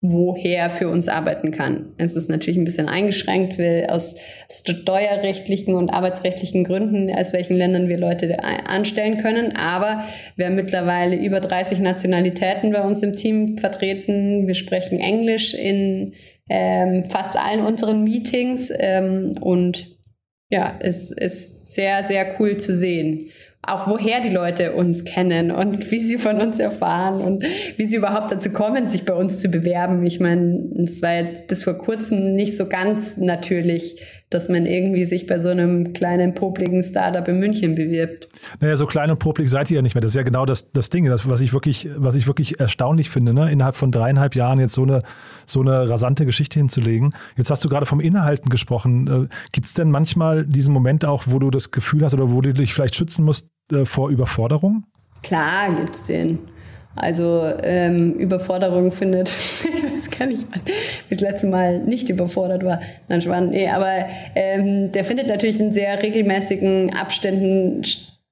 [0.00, 1.92] woher für uns arbeiten kann.
[1.96, 4.14] Es ist natürlich ein bisschen eingeschränkt, weil aus
[4.48, 9.56] steuerrechtlichen und arbeitsrechtlichen Gründen, aus welchen Ländern wir Leute anstellen können.
[9.56, 10.04] Aber
[10.36, 14.46] wir haben mittlerweile über 30 Nationalitäten bei uns im Team vertreten.
[14.46, 16.14] Wir sprechen Englisch in
[16.48, 19.98] ähm, fast allen unseren Meetings ähm, und
[20.50, 23.30] ja, es ist sehr, sehr cool zu sehen
[23.62, 27.44] auch woher die Leute uns kennen und wie sie von uns erfahren und
[27.76, 30.04] wie sie überhaupt dazu kommen, sich bei uns zu bewerben.
[30.06, 33.96] Ich meine, es war jetzt bis vor kurzem nicht so ganz natürlich,
[34.30, 38.28] dass man irgendwie sich bei so einem kleinen, popligen Startup in München bewirbt.
[38.60, 40.02] Naja, so klein und poplig seid ihr ja nicht mehr.
[40.02, 43.08] Das ist ja genau das, das Ding, das, was ich wirklich, was ich wirklich erstaunlich
[43.08, 43.50] finde, ne?
[43.50, 45.02] innerhalb von dreieinhalb Jahren jetzt so eine,
[45.46, 47.14] so eine rasante Geschichte hinzulegen.
[47.36, 49.06] Jetzt hast du gerade vom Innehalten gesprochen.
[49.06, 52.42] Äh, Gibt es denn manchmal diesen Moment auch, wo du das Gefühl hast oder wo
[52.42, 54.84] du dich vielleicht schützen musst äh, vor Überforderung?
[55.22, 56.38] Klar gibt es den.
[56.98, 59.28] Also ähm, Überforderung findet,
[60.26, 62.80] nicht, wann ich das letzte Mal nicht überfordert war.
[63.08, 63.52] Nein, spannend.
[63.52, 67.82] Nee, aber ähm, der findet natürlich in sehr regelmäßigen Abständen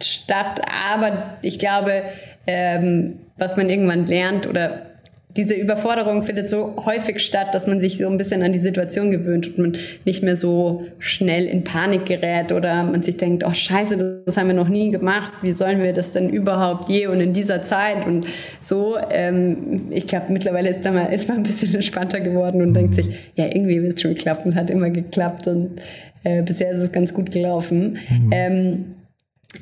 [0.03, 0.61] statt.
[0.93, 2.03] Aber ich glaube,
[2.47, 4.96] ähm, was man irgendwann lernt oder
[5.37, 9.11] diese Überforderung findet so häufig statt, dass man sich so ein bisschen an die Situation
[9.11, 13.53] gewöhnt und man nicht mehr so schnell in Panik gerät oder man sich denkt, oh
[13.53, 17.21] scheiße, das haben wir noch nie gemacht, wie sollen wir das denn überhaupt je und
[17.21, 18.27] in dieser Zeit und
[18.61, 18.97] so.
[19.11, 22.95] Ähm, ich glaube, mittlerweile ist, da mal, ist man ein bisschen entspannter geworden und denkt
[22.95, 25.81] sich, ja, irgendwie wird es schon klappen, hat immer geklappt und
[26.25, 27.99] äh, bisher ist es ganz gut gelaufen.
[28.09, 28.31] Mhm.
[28.33, 28.85] Ähm,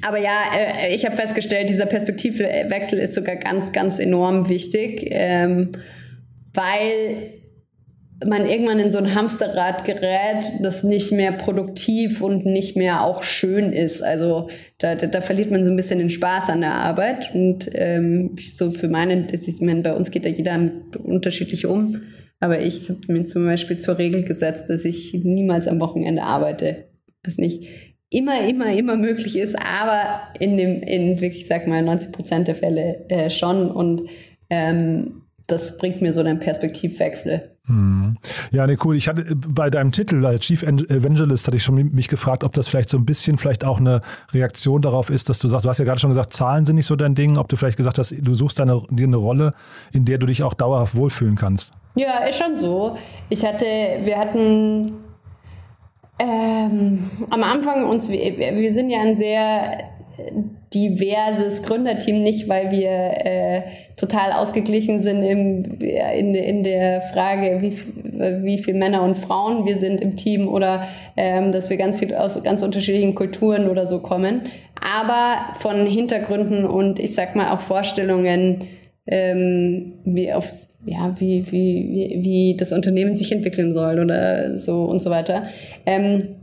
[0.03, 5.71] aber ja, äh, ich habe festgestellt, dieser Perspektivwechsel ist sogar ganz, ganz enorm wichtig, ähm,
[6.53, 7.35] weil
[8.27, 13.23] man irgendwann in so ein Hamsterrad gerät, das nicht mehr produktiv und nicht mehr auch
[13.23, 14.03] schön ist.
[14.03, 17.35] Also da, da, da verliert man so ein bisschen den Spaß an der Arbeit.
[17.35, 20.71] Und ähm, so für meine, das ist, meine, bei uns geht da jeder
[21.03, 22.03] unterschiedlich um.
[22.41, 26.85] Aber ich habe mir zum Beispiel zur Regel gesetzt, dass ich niemals am Wochenende arbeite.
[27.23, 27.69] Das nicht
[28.15, 32.55] immer, immer, immer möglich ist, aber in dem, in wirklich, sag mal, 90 Prozent der
[32.55, 33.71] Fälle äh, schon.
[33.71, 34.09] Und
[34.51, 37.51] ähm, das bringt mir so einen Perspektivwechsel.
[37.67, 38.17] Hm.
[38.51, 38.95] Ja, nee, cool.
[38.95, 42.69] Ich hatte bei deinem Titel als Chief Evangelist hatte ich schon mich gefragt, ob das
[42.69, 45.79] vielleicht so ein bisschen vielleicht auch eine Reaktion darauf ist, dass du sagst, du hast
[45.79, 48.15] ja gerade schon gesagt, Zahlen sind nicht so dein Ding, ob du vielleicht gesagt hast,
[48.17, 49.53] du suchst deine, dir eine Rolle,
[49.93, 51.73] in der du dich auch dauerhaft wohlfühlen kannst.
[51.95, 52.99] Ja, ist schon so.
[53.31, 53.65] Ich hatte,
[54.03, 54.93] wir hatten
[56.19, 59.79] ähm, am Anfang uns, wir, wir sind ja ein sehr
[60.73, 63.63] diverses Gründerteam, nicht weil wir äh,
[63.97, 67.73] total ausgeglichen sind im, in, in der Frage, wie,
[68.45, 72.15] wie viele Männer und Frauen wir sind im Team oder ähm, dass wir ganz viel
[72.15, 74.43] aus ganz unterschiedlichen Kulturen oder so kommen.
[74.81, 78.65] Aber von Hintergründen und ich sag mal auch Vorstellungen
[79.07, 80.53] ähm, wie auf
[80.87, 85.45] ja, wie, wie, wie das Unternehmen sich entwickeln soll oder so und so weiter.
[85.87, 86.37] Ähm,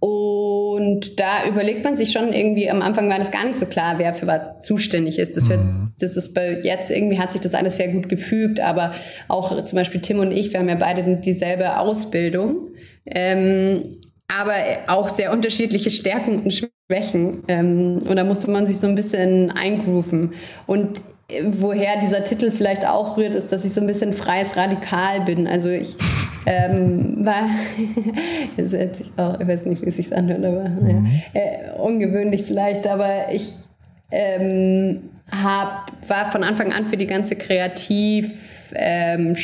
[0.00, 3.98] und da überlegt man sich schon irgendwie, am Anfang war das gar nicht so klar,
[3.98, 5.36] wer für was zuständig ist.
[5.36, 5.92] Das, wird, mhm.
[5.98, 8.94] das ist bei jetzt irgendwie hat sich das alles sehr gut gefügt, aber
[9.28, 12.70] auch zum Beispiel Tim und ich, wir haben ja beide dieselbe Ausbildung,
[13.06, 14.54] ähm, aber
[14.88, 17.44] auch sehr unterschiedliche Stärken und Schwächen.
[17.48, 20.32] Ähm, und da musste man sich so ein bisschen eingrooven.
[20.66, 21.02] Und
[21.52, 25.46] woher dieser Titel vielleicht auch rührt, ist, dass ich so ein bisschen freies Radikal bin.
[25.46, 25.96] Also ich
[26.46, 27.48] ähm, war,
[28.56, 31.06] das hört sich auch, ich weiß nicht, wie es sich anhört, aber mhm.
[31.34, 33.58] ja, äh, ungewöhnlich vielleicht, aber ich
[34.10, 39.34] ähm, hab, war von Anfang an für die ganze Kreativstrategie ähm,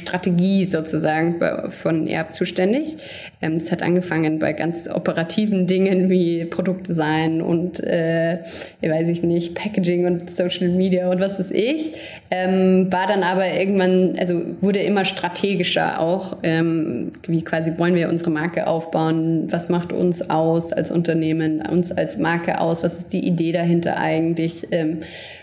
[0.64, 2.97] sozusagen von ERB zuständig.
[3.41, 8.38] Ähm, das hat angefangen bei ganz operativen Dingen wie Produktdesign und, äh,
[8.83, 11.93] weiß ich nicht, Packaging und Social Media und was weiß ich.
[12.31, 16.38] Ähm, war dann aber irgendwann, also wurde immer strategischer auch.
[16.43, 19.47] Ähm, wie quasi wollen wir unsere Marke aufbauen?
[19.51, 22.83] Was macht uns aus als Unternehmen, uns als Marke aus?
[22.83, 24.67] Was ist die Idee dahinter eigentlich?
[24.71, 24.99] Ähm,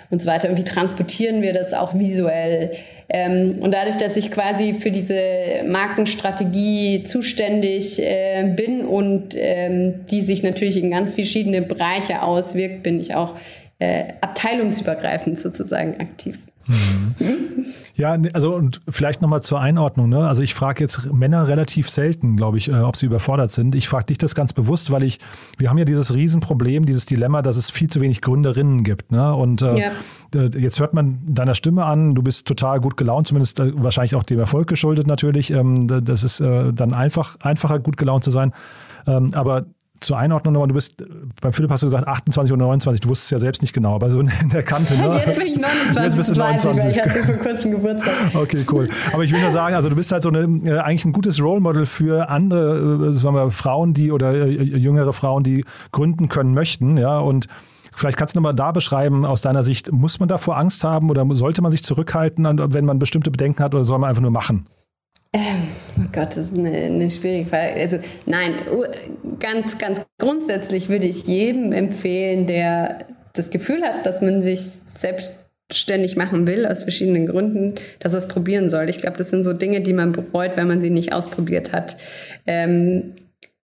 [0.10, 0.50] und so weiter.
[0.50, 2.72] Und wie transportieren wir das auch visuell?
[3.10, 5.20] Ähm, und dadurch, dass ich quasi für diese
[5.66, 13.00] Markenstrategie zuständig äh, bin und ähm, die sich natürlich in ganz verschiedene Bereiche auswirkt, bin
[13.00, 13.36] ich auch
[13.80, 16.40] äh, abteilungsübergreifend sozusagen aktiv.
[16.68, 17.16] Mhm.
[17.96, 20.10] Ja, also und vielleicht nochmal zur Einordnung.
[20.10, 20.28] Ne?
[20.28, 23.74] Also ich frage jetzt Männer relativ selten, glaube ich, äh, ob sie überfordert sind.
[23.74, 25.20] Ich frage dich das ganz bewusst, weil ich,
[25.58, 29.12] wir haben ja dieses Riesenproblem, dieses Dilemma, dass es viel zu wenig Gründerinnen gibt.
[29.14, 29.34] Ne?
[29.34, 29.92] Und äh, ja.
[30.58, 34.24] jetzt hört man deiner Stimme an, du bist total gut gelaunt, zumindest äh, wahrscheinlich auch
[34.24, 35.52] dem Erfolg geschuldet natürlich.
[35.52, 38.52] Ähm, das ist äh, dann einfach, einfacher, gut gelaunt zu sein.
[39.08, 39.66] Ähm, aber
[40.00, 41.04] zur Einordnung nochmal, du bist,
[41.42, 43.96] beim Philipp hast du gesagt 28 oder 29, du wusstest es ja selbst nicht genau,
[43.96, 44.96] aber so in der Kante.
[44.96, 45.22] Ne?
[45.26, 46.04] Jetzt bin ich 29.
[46.04, 46.92] Jetzt bist du 29.
[46.92, 48.14] Ich hatte vor kurzem Geburtstag.
[48.34, 48.90] Okay, cool.
[49.14, 51.42] Aber ich will nur sagen, also du bist halt so eine, äh, eigentlich ein gutes
[51.42, 56.30] Role Model für andere, äh, sagen wir, Frauen, die oder äh, jüngere Frauen, die gründen
[56.30, 57.48] können möchten, ja, und
[57.98, 61.26] Vielleicht kannst du nochmal da beschreiben, aus deiner Sicht, muss man davor Angst haben oder
[61.32, 64.68] sollte man sich zurückhalten, wenn man bestimmte Bedenken hat oder soll man einfach nur machen?
[65.36, 65.68] Ähm,
[66.00, 67.74] oh Gott, das ist eine, eine schwierige Frage.
[67.76, 68.54] Also nein,
[69.38, 73.00] ganz, ganz grundsätzlich würde ich jedem empfehlen, der
[73.34, 78.30] das Gefühl hat, dass man sich selbstständig machen will, aus verschiedenen Gründen, dass er es
[78.30, 78.90] probieren soll.
[78.90, 81.98] Ich glaube, das sind so Dinge, die man bereut, wenn man sie nicht ausprobiert hat.
[82.48, 83.16] Ähm,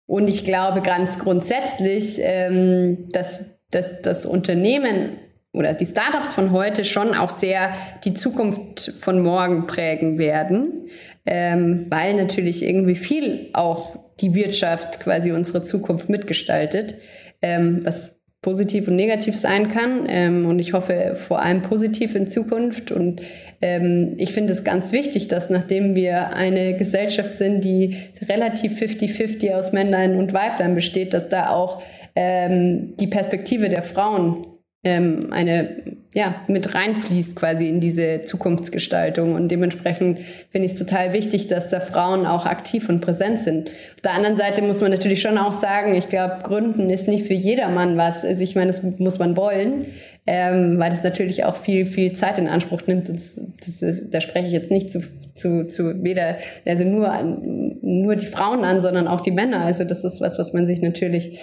[0.05, 5.15] und ich glaube ganz grundsätzlich, ähm, dass, dass das Unternehmen
[5.53, 7.73] oder die Startups von heute schon auch sehr
[8.03, 10.89] die Zukunft von morgen prägen werden
[11.25, 16.95] ähm, weil natürlich irgendwie viel auch die Wirtschaft quasi unsere Zukunft mitgestaltet,
[17.41, 20.05] ähm, was positiv und negativ sein kann.
[20.07, 22.91] Ähm, und ich hoffe vor allem positiv in Zukunft.
[22.91, 23.21] Und
[23.61, 27.97] ähm, ich finde es ganz wichtig, dass nachdem wir eine Gesellschaft sind, die
[28.29, 31.81] relativ 50-50 aus Männlein und Weiblein besteht, dass da auch
[32.15, 34.45] ähm, die Perspektive der Frauen
[34.83, 40.19] ähm, eine ja mit reinfließt quasi in diese Zukunftsgestaltung und dementsprechend
[40.51, 43.69] finde ich es total wichtig, dass da Frauen auch aktiv und präsent sind.
[43.69, 47.25] Auf der anderen Seite muss man natürlich schon auch sagen, ich glaube, Gründen ist nicht
[47.25, 48.25] für jedermann was.
[48.25, 49.85] Also ich meine, das muss man wollen,
[50.27, 53.09] ähm, weil das natürlich auch viel viel Zeit in Anspruch nimmt.
[53.09, 55.01] Das, das ist, da spreche ich jetzt nicht zu,
[55.33, 59.61] zu, zu weder also nur an, nur die Frauen an, sondern auch die Männer.
[59.61, 61.39] Also das ist was, was man sich natürlich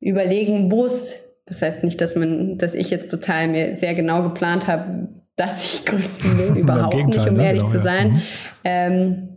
[0.00, 4.66] überlegen muss, das heißt nicht, dass man, dass ich jetzt total mir sehr genau geplant
[4.66, 7.44] habe, dass ich gründen will, überhaupt nicht, um ne?
[7.44, 8.22] ehrlich genau, zu sein.
[8.64, 8.88] Ja.
[8.88, 8.94] Mhm.
[9.16, 9.28] Ähm,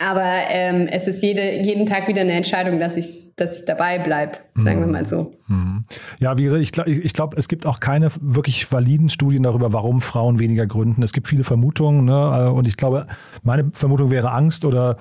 [0.00, 4.00] aber ähm, es ist jede, jeden Tag wieder eine Entscheidung, dass ich, dass ich dabei
[4.00, 4.86] bleibe, sagen mhm.
[4.86, 5.34] wir mal so.
[5.46, 5.84] Mhm.
[6.18, 9.72] Ja, wie gesagt, ich glaube, ich glaub, es gibt auch keine wirklich validen Studien darüber,
[9.72, 11.04] warum Frauen weniger gründen.
[11.04, 12.52] Es gibt viele Vermutungen ne?
[12.52, 13.06] und ich glaube,
[13.44, 14.96] meine Vermutung wäre Angst oder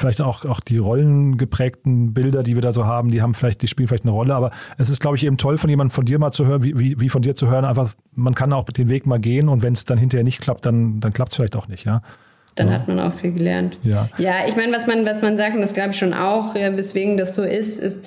[0.00, 3.68] vielleicht auch, auch die rollengeprägten Bilder, die wir da so haben, die haben vielleicht, die
[3.68, 6.18] spielen vielleicht eine Rolle, aber es ist, glaube ich, eben toll, von jemandem von dir
[6.18, 8.88] mal zu hören, wie, wie, wie von dir zu hören, einfach, man kann auch den
[8.88, 11.56] Weg mal gehen und wenn es dann hinterher nicht klappt, dann, dann klappt es vielleicht
[11.56, 12.02] auch nicht, ja.
[12.56, 12.74] Dann ja.
[12.74, 13.78] hat man auch viel gelernt.
[13.82, 16.56] Ja, ja ich meine, was man, was man sagt, und das glaube ich schon auch,
[16.56, 18.06] ja, weswegen das so ist, ist,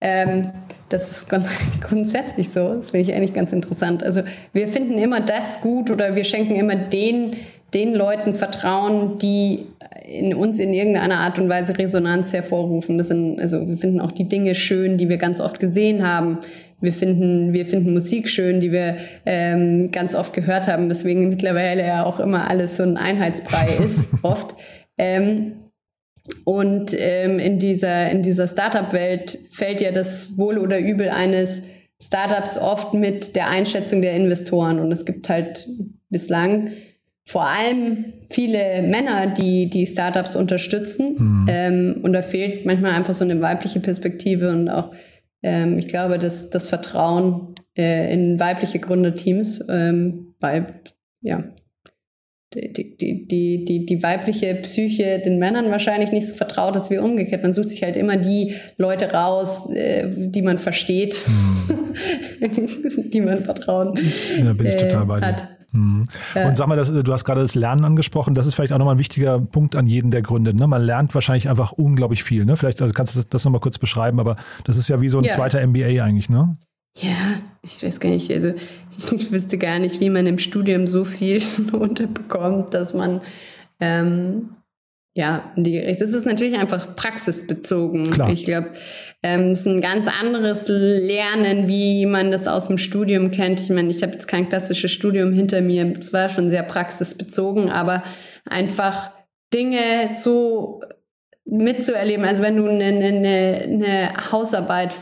[0.00, 0.50] ähm,
[0.88, 1.30] das ist
[1.80, 2.74] grundsätzlich so.
[2.74, 4.02] Das finde ich eigentlich ganz interessant.
[4.02, 7.36] Also wir finden immer das gut oder wir schenken immer den,
[7.74, 9.66] den Leuten Vertrauen, die
[10.06, 12.96] in uns in irgendeiner Art und Weise Resonanz hervorrufen.
[12.96, 16.38] Das sind, also wir finden auch die Dinge schön, die wir ganz oft gesehen haben.
[16.80, 21.86] Wir finden, wir finden Musik schön, die wir ähm, ganz oft gehört haben, weswegen mittlerweile
[21.86, 24.54] ja auch immer alles so ein Einheitsbrei ist, oft.
[24.96, 25.52] Ähm,
[26.44, 31.64] und ähm, in dieser, in dieser Startup-Welt fällt ja das Wohl oder Übel eines
[32.00, 34.78] Startups oft mit der Einschätzung der Investoren.
[34.78, 35.68] Und es gibt halt
[36.10, 36.72] bislang
[37.28, 41.16] vor allem viele Männer, die die Startups unterstützen.
[41.18, 41.46] Mhm.
[41.46, 44.94] Ähm, und da fehlt manchmal einfach so eine weibliche Perspektive und auch,
[45.42, 50.80] ähm, ich glaube, das, das Vertrauen äh, in weibliche Gründerteams, ähm, weil,
[51.20, 51.44] ja,
[52.54, 56.96] die, die, die, die, die weibliche Psyche den Männern wahrscheinlich nicht so vertraut ist wie
[56.96, 57.42] umgekehrt.
[57.42, 63.10] Man sucht sich halt immer die Leute raus, äh, die man versteht, hm.
[63.10, 63.98] die man Vertrauen
[64.42, 65.26] ja, bin ich total bei dir.
[65.26, 65.57] hat.
[65.72, 66.04] Mhm.
[66.34, 68.34] Und sag mal, das, du hast gerade das Lernen angesprochen.
[68.34, 70.54] Das ist vielleicht auch nochmal ein wichtiger Punkt an jeden der Gründe.
[70.54, 70.66] Ne?
[70.66, 72.44] Man lernt wahrscheinlich einfach unglaublich viel.
[72.44, 72.56] Ne?
[72.56, 75.24] Vielleicht also kannst du das nochmal kurz beschreiben, aber das ist ja wie so ein
[75.24, 75.32] ja.
[75.32, 76.56] zweiter MBA eigentlich, ne?
[76.96, 78.30] Ja, ich weiß gar nicht.
[78.32, 78.54] Also
[78.96, 81.40] ich wüsste gar nicht, wie man im Studium so viel
[81.72, 83.20] unterbekommt, dass man
[83.78, 84.50] ähm,
[85.18, 88.12] ja, die, das ist natürlich einfach praxisbezogen.
[88.12, 88.30] Klar.
[88.30, 88.68] Ich glaube,
[89.24, 93.58] ähm, es ist ein ganz anderes Lernen, wie man das aus dem Studium kennt.
[93.58, 95.92] Ich meine, ich habe jetzt kein klassisches Studium hinter mir.
[95.98, 98.04] Es war schon sehr praxisbezogen, aber
[98.44, 99.10] einfach
[99.52, 99.80] Dinge
[100.16, 100.82] so
[101.44, 102.24] mitzuerleben.
[102.24, 104.94] Also wenn du eine, eine, eine Hausarbeit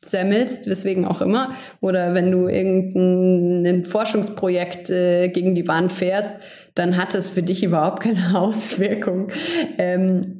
[0.00, 6.36] semmelst, weswegen auch immer, oder wenn du irgendein Forschungsprojekt äh, gegen die Wand fährst,
[6.74, 9.28] dann hat es für dich überhaupt keine Auswirkung.
[9.78, 10.38] Ähm,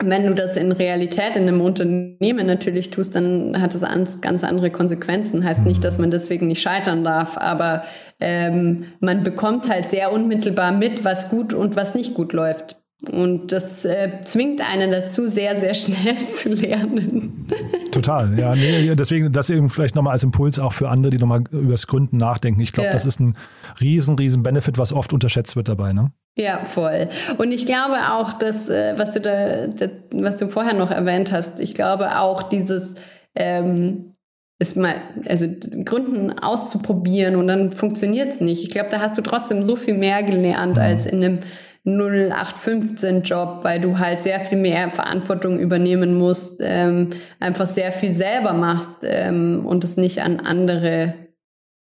[0.00, 4.70] wenn du das in Realität in einem Unternehmen natürlich tust, dann hat es ganz andere
[4.70, 5.44] Konsequenzen.
[5.44, 7.82] Heißt nicht, dass man deswegen nicht scheitern darf, aber
[8.20, 12.76] ähm, man bekommt halt sehr unmittelbar mit, was gut und was nicht gut läuft.
[13.06, 17.46] Und das äh, zwingt einen dazu, sehr, sehr schnell zu lernen.
[17.92, 18.56] Total, ja.
[18.56, 21.86] Nee, deswegen das eben vielleicht nochmal als Impuls auch für andere, die nochmal über das
[21.86, 22.60] Gründen nachdenken.
[22.60, 22.92] Ich glaube, ja.
[22.92, 23.36] das ist ein
[23.80, 25.92] riesen, riesen Benefit, was oft unterschätzt wird dabei.
[25.92, 26.10] Ne?
[26.36, 27.08] Ja, voll.
[27.38, 29.68] Und ich glaube auch, dass, äh, was du da,
[30.10, 32.96] was du vorher noch erwähnt hast, ich glaube auch dieses,
[33.36, 34.16] ähm,
[34.60, 34.96] ist mal,
[35.28, 35.46] also
[35.84, 38.64] Gründen auszuprobieren und dann funktioniert es nicht.
[38.64, 40.82] Ich glaube, da hast du trotzdem so viel mehr gelernt mhm.
[40.82, 41.38] als in einem
[41.96, 47.10] 0815-Job, weil du halt sehr viel mehr Verantwortung übernehmen musst, ähm,
[47.40, 51.14] einfach sehr viel selber machst ähm, und es nicht an andere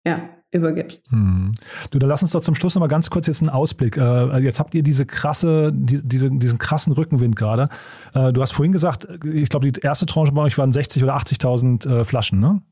[0.06, 1.02] ja, übergibst.
[1.10, 1.54] Hm.
[1.90, 3.96] Du, dann lass uns doch zum Schluss noch mal ganz kurz jetzt einen Ausblick.
[3.96, 7.68] Äh, jetzt habt ihr diese krasse, die, diese, diesen krassen Rückenwind gerade.
[8.14, 11.16] Äh, du hast vorhin gesagt, ich glaube, die erste Tranche bei euch waren 60 oder
[11.16, 12.62] 80.000 äh, Flaschen, ne?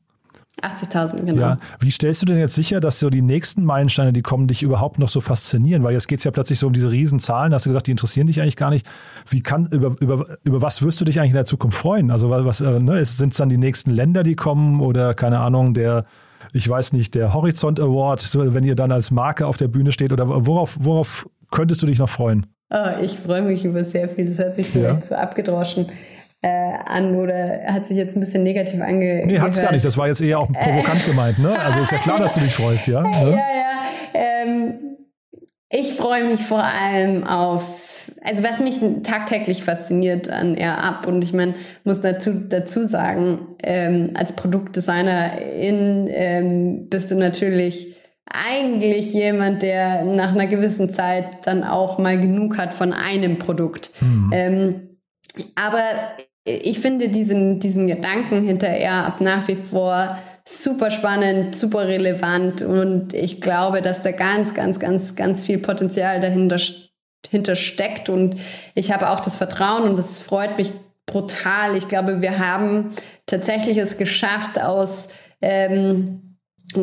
[0.61, 1.41] 80.000, genau.
[1.41, 1.57] Ja.
[1.79, 4.99] Wie stellst du denn jetzt sicher, dass so die nächsten Meilensteine, die kommen, dich überhaupt
[4.99, 5.83] noch so faszinieren?
[5.83, 8.27] Weil jetzt geht es ja plötzlich so um diese Riesenzahlen, hast du gesagt, die interessieren
[8.27, 8.87] dich eigentlich gar nicht.
[9.29, 12.09] Wie kann, über, über, über was wirst du dich eigentlich in der Zukunft freuen?
[12.09, 15.73] Also was, äh, ne, sind es dann die nächsten Länder, die kommen oder keine Ahnung,
[15.73, 16.03] der,
[16.53, 20.13] ich weiß nicht, der Horizont Award, wenn ihr dann als Marke auf der Bühne steht
[20.13, 22.45] oder worauf, worauf könntest du dich noch freuen?
[22.71, 24.25] Oh, ich freue mich über sehr viel.
[24.25, 25.01] Das hat sich vielleicht ja.
[25.01, 25.87] so abgedroschen
[26.47, 29.25] an oder hat sich jetzt ein bisschen negativ angehört?
[29.25, 29.85] Nee, hat es gar nicht.
[29.85, 31.39] Das war jetzt eher auch provokant gemeint.
[31.39, 31.57] Ne?
[31.59, 33.03] Also ist ja klar, dass du dich freust, ja?
[33.03, 33.45] Ja, ja.
[34.13, 34.97] Ähm,
[35.69, 41.33] ich freue mich vor allem auf, also was mich tagtäglich fasziniert an AirUp und ich
[41.33, 50.03] meine, muss dazu, dazu sagen, ähm, als Produktdesignerin ähm, bist du natürlich eigentlich jemand, der
[50.03, 53.91] nach einer gewissen Zeit dann auch mal genug hat von einem Produkt.
[54.01, 54.29] Mhm.
[54.33, 54.89] Ähm,
[55.55, 55.83] aber
[56.45, 60.17] ich finde diesen, diesen Gedanken hinterher ab nach wie vor
[60.47, 66.21] super spannend, super relevant und ich glaube, dass da ganz, ganz, ganz, ganz viel Potenzial
[66.21, 66.59] dahinter
[67.27, 68.35] hinter steckt und
[68.75, 70.71] ich habe auch das Vertrauen und das freut mich
[71.07, 71.75] brutal.
[71.75, 72.91] Ich glaube, wir haben
[73.25, 75.09] tatsächlich es geschafft, aus
[75.41, 76.37] ähm,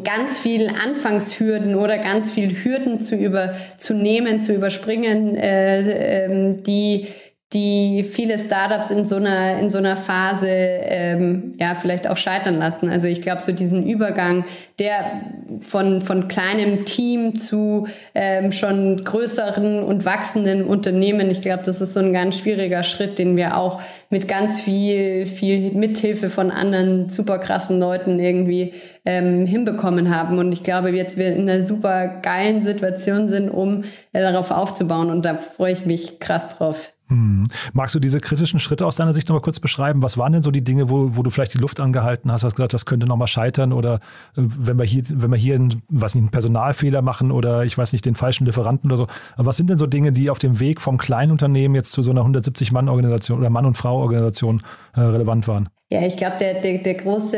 [0.05, 7.09] ganz vielen Anfangshürden oder ganz viel Hürden zu überzunehmen, zu überspringen, äh, ähm, die
[7.53, 12.59] die viele Startups in so einer, in so einer Phase ähm, ja vielleicht auch scheitern
[12.59, 12.89] lassen.
[12.89, 14.45] Also ich glaube, so diesen Übergang,
[14.79, 15.23] der
[15.61, 21.93] von, von kleinem Team zu ähm, schon größeren und wachsenden Unternehmen, ich glaube, das ist
[21.93, 27.11] so ein ganz schwieriger Schritt, den wir auch mit ganz viel, viel Mithilfe von anderen
[27.11, 28.73] super krassen Leuten irgendwie
[29.05, 30.39] ähm, hinbekommen haben.
[30.39, 35.11] Und ich glaube, jetzt wir in einer super geilen Situation sind, um äh, darauf aufzubauen.
[35.11, 36.93] Und da freue ich mich krass drauf.
[37.13, 37.45] Hm.
[37.75, 40.03] Magst du diese kritischen Schritte aus deiner Sicht nochmal kurz beschreiben?
[40.03, 42.57] Was waren denn so die Dinge, wo, wo du vielleicht die Luft angehalten hast, hast
[42.57, 43.97] gesagt, das könnte nochmal scheitern oder
[44.37, 47.77] äh, wenn wir hier, wenn wir hier einen, was nicht, einen Personalfehler machen oder ich
[47.77, 49.07] weiß nicht, den falschen Lieferanten oder so.
[49.35, 52.03] Aber was sind denn so Dinge, die auf dem Weg vom kleinen Unternehmen jetzt zu
[52.03, 54.63] so einer 170-Mann-Organisation oder Mann- und Frau-Organisation
[54.97, 55.69] äh, relevant waren?
[55.91, 57.37] Ja, ich glaube, der, der, der, große,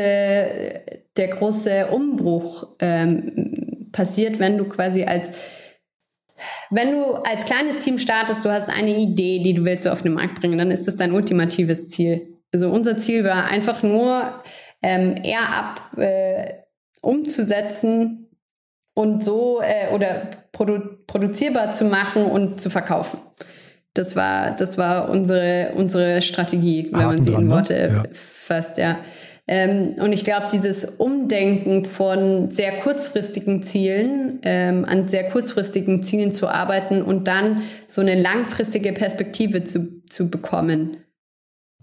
[1.17, 5.31] der große Umbruch ähm, passiert, wenn du quasi als
[6.69, 10.01] wenn du als kleines Team startest, du hast eine Idee, die du willst so auf
[10.01, 12.27] den Markt bringen, dann ist das dein ultimatives Ziel.
[12.53, 14.43] Also unser Ziel war einfach nur,
[14.81, 16.53] ähm, eher ab äh,
[17.01, 18.29] umzusetzen
[18.93, 23.19] und so äh, oder produ produzierbar zu machen und zu verkaufen.
[23.93, 27.53] Das war, das war unsere, unsere Strategie, wenn Haken man sie dran, in ne?
[27.53, 28.03] Worte ne?
[28.03, 28.03] ja.
[28.13, 28.99] fasst, ja.
[29.47, 36.31] Ähm, und ich glaube, dieses Umdenken von sehr kurzfristigen Zielen, ähm, an sehr kurzfristigen Zielen
[36.31, 40.97] zu arbeiten und dann so eine langfristige Perspektive zu, zu bekommen,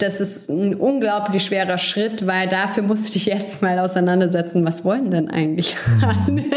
[0.03, 5.11] das ist ein unglaublich schwerer Schritt, weil dafür musst du dich erstmal auseinandersetzen, was wollen
[5.11, 5.77] denn eigentlich
[6.27, 6.51] mhm.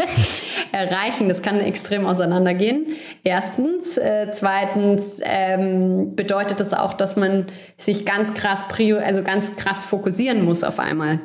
[0.71, 1.29] erreichen.
[1.29, 2.87] Das kann extrem auseinandergehen.
[3.23, 3.97] Erstens.
[3.97, 7.45] Äh, zweitens ähm, bedeutet das auch, dass man
[7.77, 8.65] sich ganz krass,
[9.01, 11.19] also ganz krass fokussieren muss auf einmal.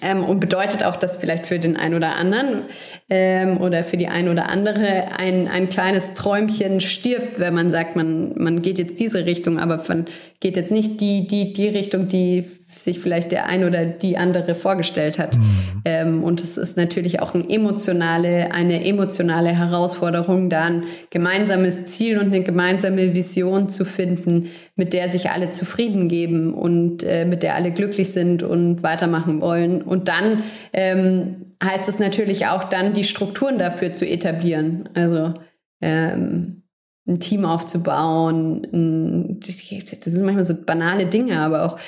[0.00, 2.62] Ähm, und bedeutet auch, dass vielleicht für den einen oder anderen
[3.10, 7.96] ähm, oder für die ein oder andere ein, ein kleines Träumchen stirbt, wenn man sagt,
[7.96, 10.06] man, man geht jetzt diese Richtung, aber man
[10.40, 12.44] geht jetzt nicht die, die, die Richtung, die
[12.84, 15.36] sich vielleicht der ein oder die andere vorgestellt hat.
[15.36, 15.82] Mhm.
[15.84, 22.18] Ähm, und es ist natürlich auch eine emotionale, eine emotionale Herausforderung, da ein gemeinsames Ziel
[22.18, 27.42] und eine gemeinsame Vision zu finden, mit der sich alle zufrieden geben und äh, mit
[27.42, 29.82] der alle glücklich sind und weitermachen wollen.
[29.82, 34.88] Und dann ähm, heißt es natürlich auch dann, die Strukturen dafür zu etablieren.
[34.94, 35.34] Also
[35.80, 36.62] ähm,
[37.06, 38.66] ein Team aufzubauen.
[38.72, 41.78] Ein, das sind manchmal so banale Dinge, aber auch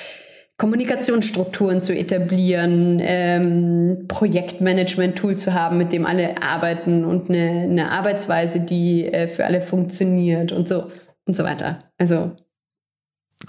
[0.57, 8.61] Kommunikationsstrukturen zu etablieren, ähm, Projektmanagement-Tool zu haben, mit dem alle arbeiten und eine, eine Arbeitsweise,
[8.61, 10.87] die äh, für alle funktioniert und so
[11.25, 11.83] und so weiter.
[11.97, 12.31] Also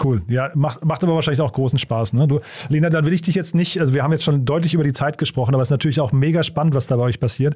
[0.02, 0.22] Cool.
[0.28, 2.12] Ja, macht, macht aber wahrscheinlich auch großen Spaß.
[2.14, 2.26] Ne?
[2.26, 4.84] Du, Lena, dann will ich dich jetzt nicht, also wir haben jetzt schon deutlich über
[4.84, 7.54] die Zeit gesprochen, aber es ist natürlich auch mega spannend, was da bei euch passiert.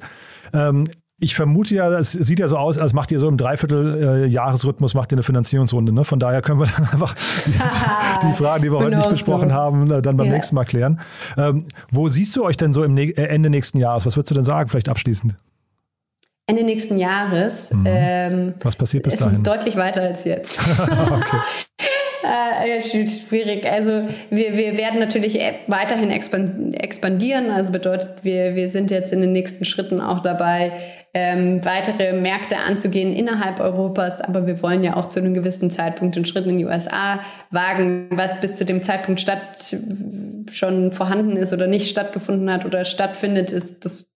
[0.53, 0.89] Ähm,
[1.21, 5.11] ich vermute ja, es sieht ja so aus, als macht ihr so im Dreiviertel-Jahresrhythmus, macht
[5.11, 5.93] ihr eine Finanzierungsrunde.
[5.93, 6.03] Ne?
[6.03, 7.15] Von daher können wir dann einfach
[7.45, 7.51] die,
[8.27, 10.33] die Fragen, die wir heute nicht besprochen haben, äh, dann beim ja.
[10.33, 10.99] nächsten Mal klären.
[11.37, 14.05] Ähm, wo siehst du euch denn so im äh, Ende nächsten Jahres?
[14.07, 15.35] Was würdest du denn sagen, vielleicht abschließend?
[16.47, 17.71] Ende nächsten Jahres.
[17.71, 17.83] Mhm.
[17.85, 19.43] Ähm, Was passiert bis dahin?
[19.43, 20.59] Deutlich weiter als jetzt.
[20.79, 21.37] okay.
[22.23, 23.65] Äh, schwierig.
[23.65, 27.49] Also wir, wir werden natürlich e- weiterhin expandieren.
[27.49, 30.71] Also bedeutet, wir, wir sind jetzt in den nächsten Schritten auch dabei,
[31.13, 34.21] ähm, weitere Märkte anzugehen innerhalb Europas.
[34.21, 38.07] Aber wir wollen ja auch zu einem gewissen Zeitpunkt den Schritt in die USA wagen,
[38.11, 39.75] was bis zu dem Zeitpunkt statt
[40.51, 44.09] schon vorhanden ist oder nicht stattgefunden hat oder stattfindet, ist das,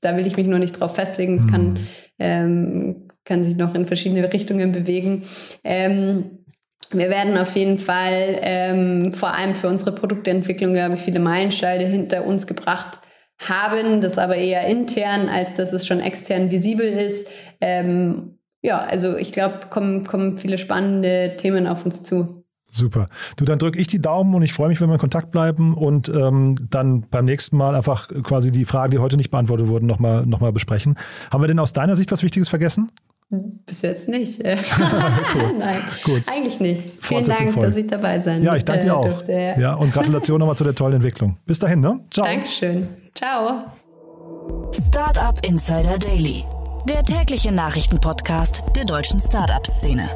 [0.00, 1.36] da will ich mich nur nicht drauf festlegen.
[1.36, 1.78] Es kann, mhm.
[2.18, 5.22] ähm, kann sich noch in verschiedene Richtungen bewegen.
[5.64, 6.44] Ähm,
[6.92, 11.84] wir werden auf jeden Fall ähm, vor allem für unsere Produktentwicklung, glaube ich, viele Meilensteine
[11.84, 13.00] hinter uns gebracht
[13.38, 17.28] haben, das aber eher intern, als dass es schon extern visibel ist.
[17.60, 22.44] Ähm, ja, also ich glaube, kommen, kommen viele spannende Themen auf uns zu.
[22.72, 23.08] Super.
[23.36, 25.74] Du, dann drücke ich die Daumen und ich freue mich, wenn wir in Kontakt bleiben
[25.74, 29.86] und ähm, dann beim nächsten Mal einfach quasi die Fragen, die heute nicht beantwortet wurden,
[29.86, 30.96] nochmal noch mal besprechen.
[31.30, 32.90] Haben wir denn aus deiner Sicht was Wichtiges vergessen?
[33.30, 34.40] Bis jetzt nicht.
[34.44, 35.54] cool.
[35.58, 36.22] Nein, Gut.
[36.26, 36.90] eigentlich nicht.
[37.00, 37.66] Vielen Dank, voll.
[37.66, 39.06] dass ich dabei sein Ja, ich danke dir äh, auch.
[39.06, 39.58] Durfte, ja.
[39.58, 39.74] ja.
[39.74, 41.38] und Gratulation nochmal zu der tollen Entwicklung.
[41.46, 42.00] Bis dahin, ne?
[42.10, 42.26] Ciao.
[42.26, 42.88] Dankeschön.
[43.16, 43.64] Ciao.
[44.72, 46.44] Startup Insider Daily,
[46.86, 50.10] der tägliche Nachrichtenpodcast der deutschen Startup-Szene.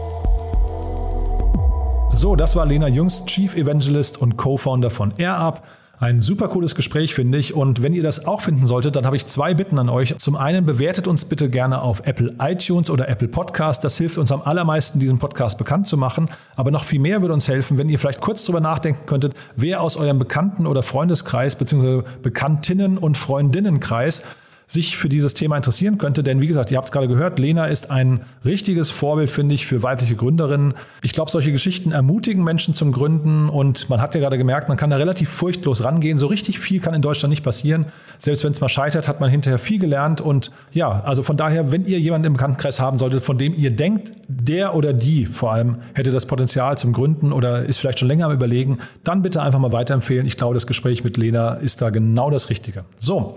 [2.12, 5.62] So, das war Lena Jüngst, Chief Evangelist und Co-Founder von AirUp.
[6.00, 7.52] Ein super cooles Gespräch, finde ich.
[7.52, 10.16] Und wenn ihr das auch finden solltet, dann habe ich zwei Bitten an euch.
[10.16, 13.84] Zum einen bewertet uns bitte gerne auf Apple iTunes oder Apple Podcast.
[13.84, 16.30] Das hilft uns am allermeisten, diesen Podcast bekannt zu machen.
[16.56, 19.82] Aber noch viel mehr würde uns helfen, wenn ihr vielleicht kurz darüber nachdenken könntet, wer
[19.82, 22.00] aus eurem Bekannten- oder Freundeskreis bzw.
[22.22, 24.22] Bekanntinnen- und Freundinnenkreis
[24.70, 26.22] sich für dieses Thema interessieren könnte.
[26.22, 29.66] Denn wie gesagt, ihr habt es gerade gehört, Lena ist ein richtiges Vorbild, finde ich,
[29.66, 30.74] für weibliche Gründerinnen.
[31.02, 34.76] Ich glaube, solche Geschichten ermutigen Menschen zum Gründen und man hat ja gerade gemerkt, man
[34.76, 36.18] kann da relativ furchtlos rangehen.
[36.18, 37.86] So richtig viel kann in Deutschland nicht passieren.
[38.16, 41.72] Selbst wenn es mal scheitert, hat man hinterher viel gelernt und ja, also von daher,
[41.72, 45.52] wenn ihr jemanden im Bekanntenkreis haben solltet, von dem ihr denkt, der oder die vor
[45.52, 49.42] allem hätte das Potenzial zum Gründen oder ist vielleicht schon länger am Überlegen, dann bitte
[49.42, 50.26] einfach mal weiterempfehlen.
[50.26, 52.84] Ich glaube, das Gespräch mit Lena ist da genau das Richtige.
[53.00, 53.34] So,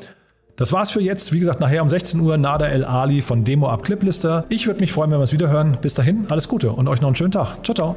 [0.56, 1.34] das war's für jetzt.
[1.34, 4.45] Wie gesagt, nachher um 16 Uhr Nada El Ali von Demo Up Cliplister.
[4.49, 5.78] Ich würde mich freuen, wenn wir es wieder hören.
[5.82, 7.64] Bis dahin, alles Gute und euch noch einen schönen Tag.
[7.64, 7.95] Ciao, ciao.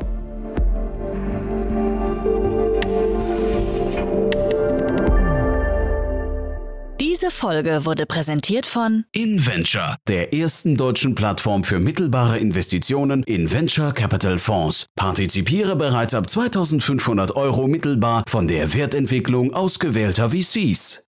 [7.00, 13.92] Diese Folge wurde präsentiert von InVenture, der ersten deutschen Plattform für mittelbare Investitionen in Venture
[13.92, 14.86] Capital Fonds.
[14.96, 21.05] Partizipiere bereits ab 2500 Euro mittelbar von der Wertentwicklung ausgewählter VCs.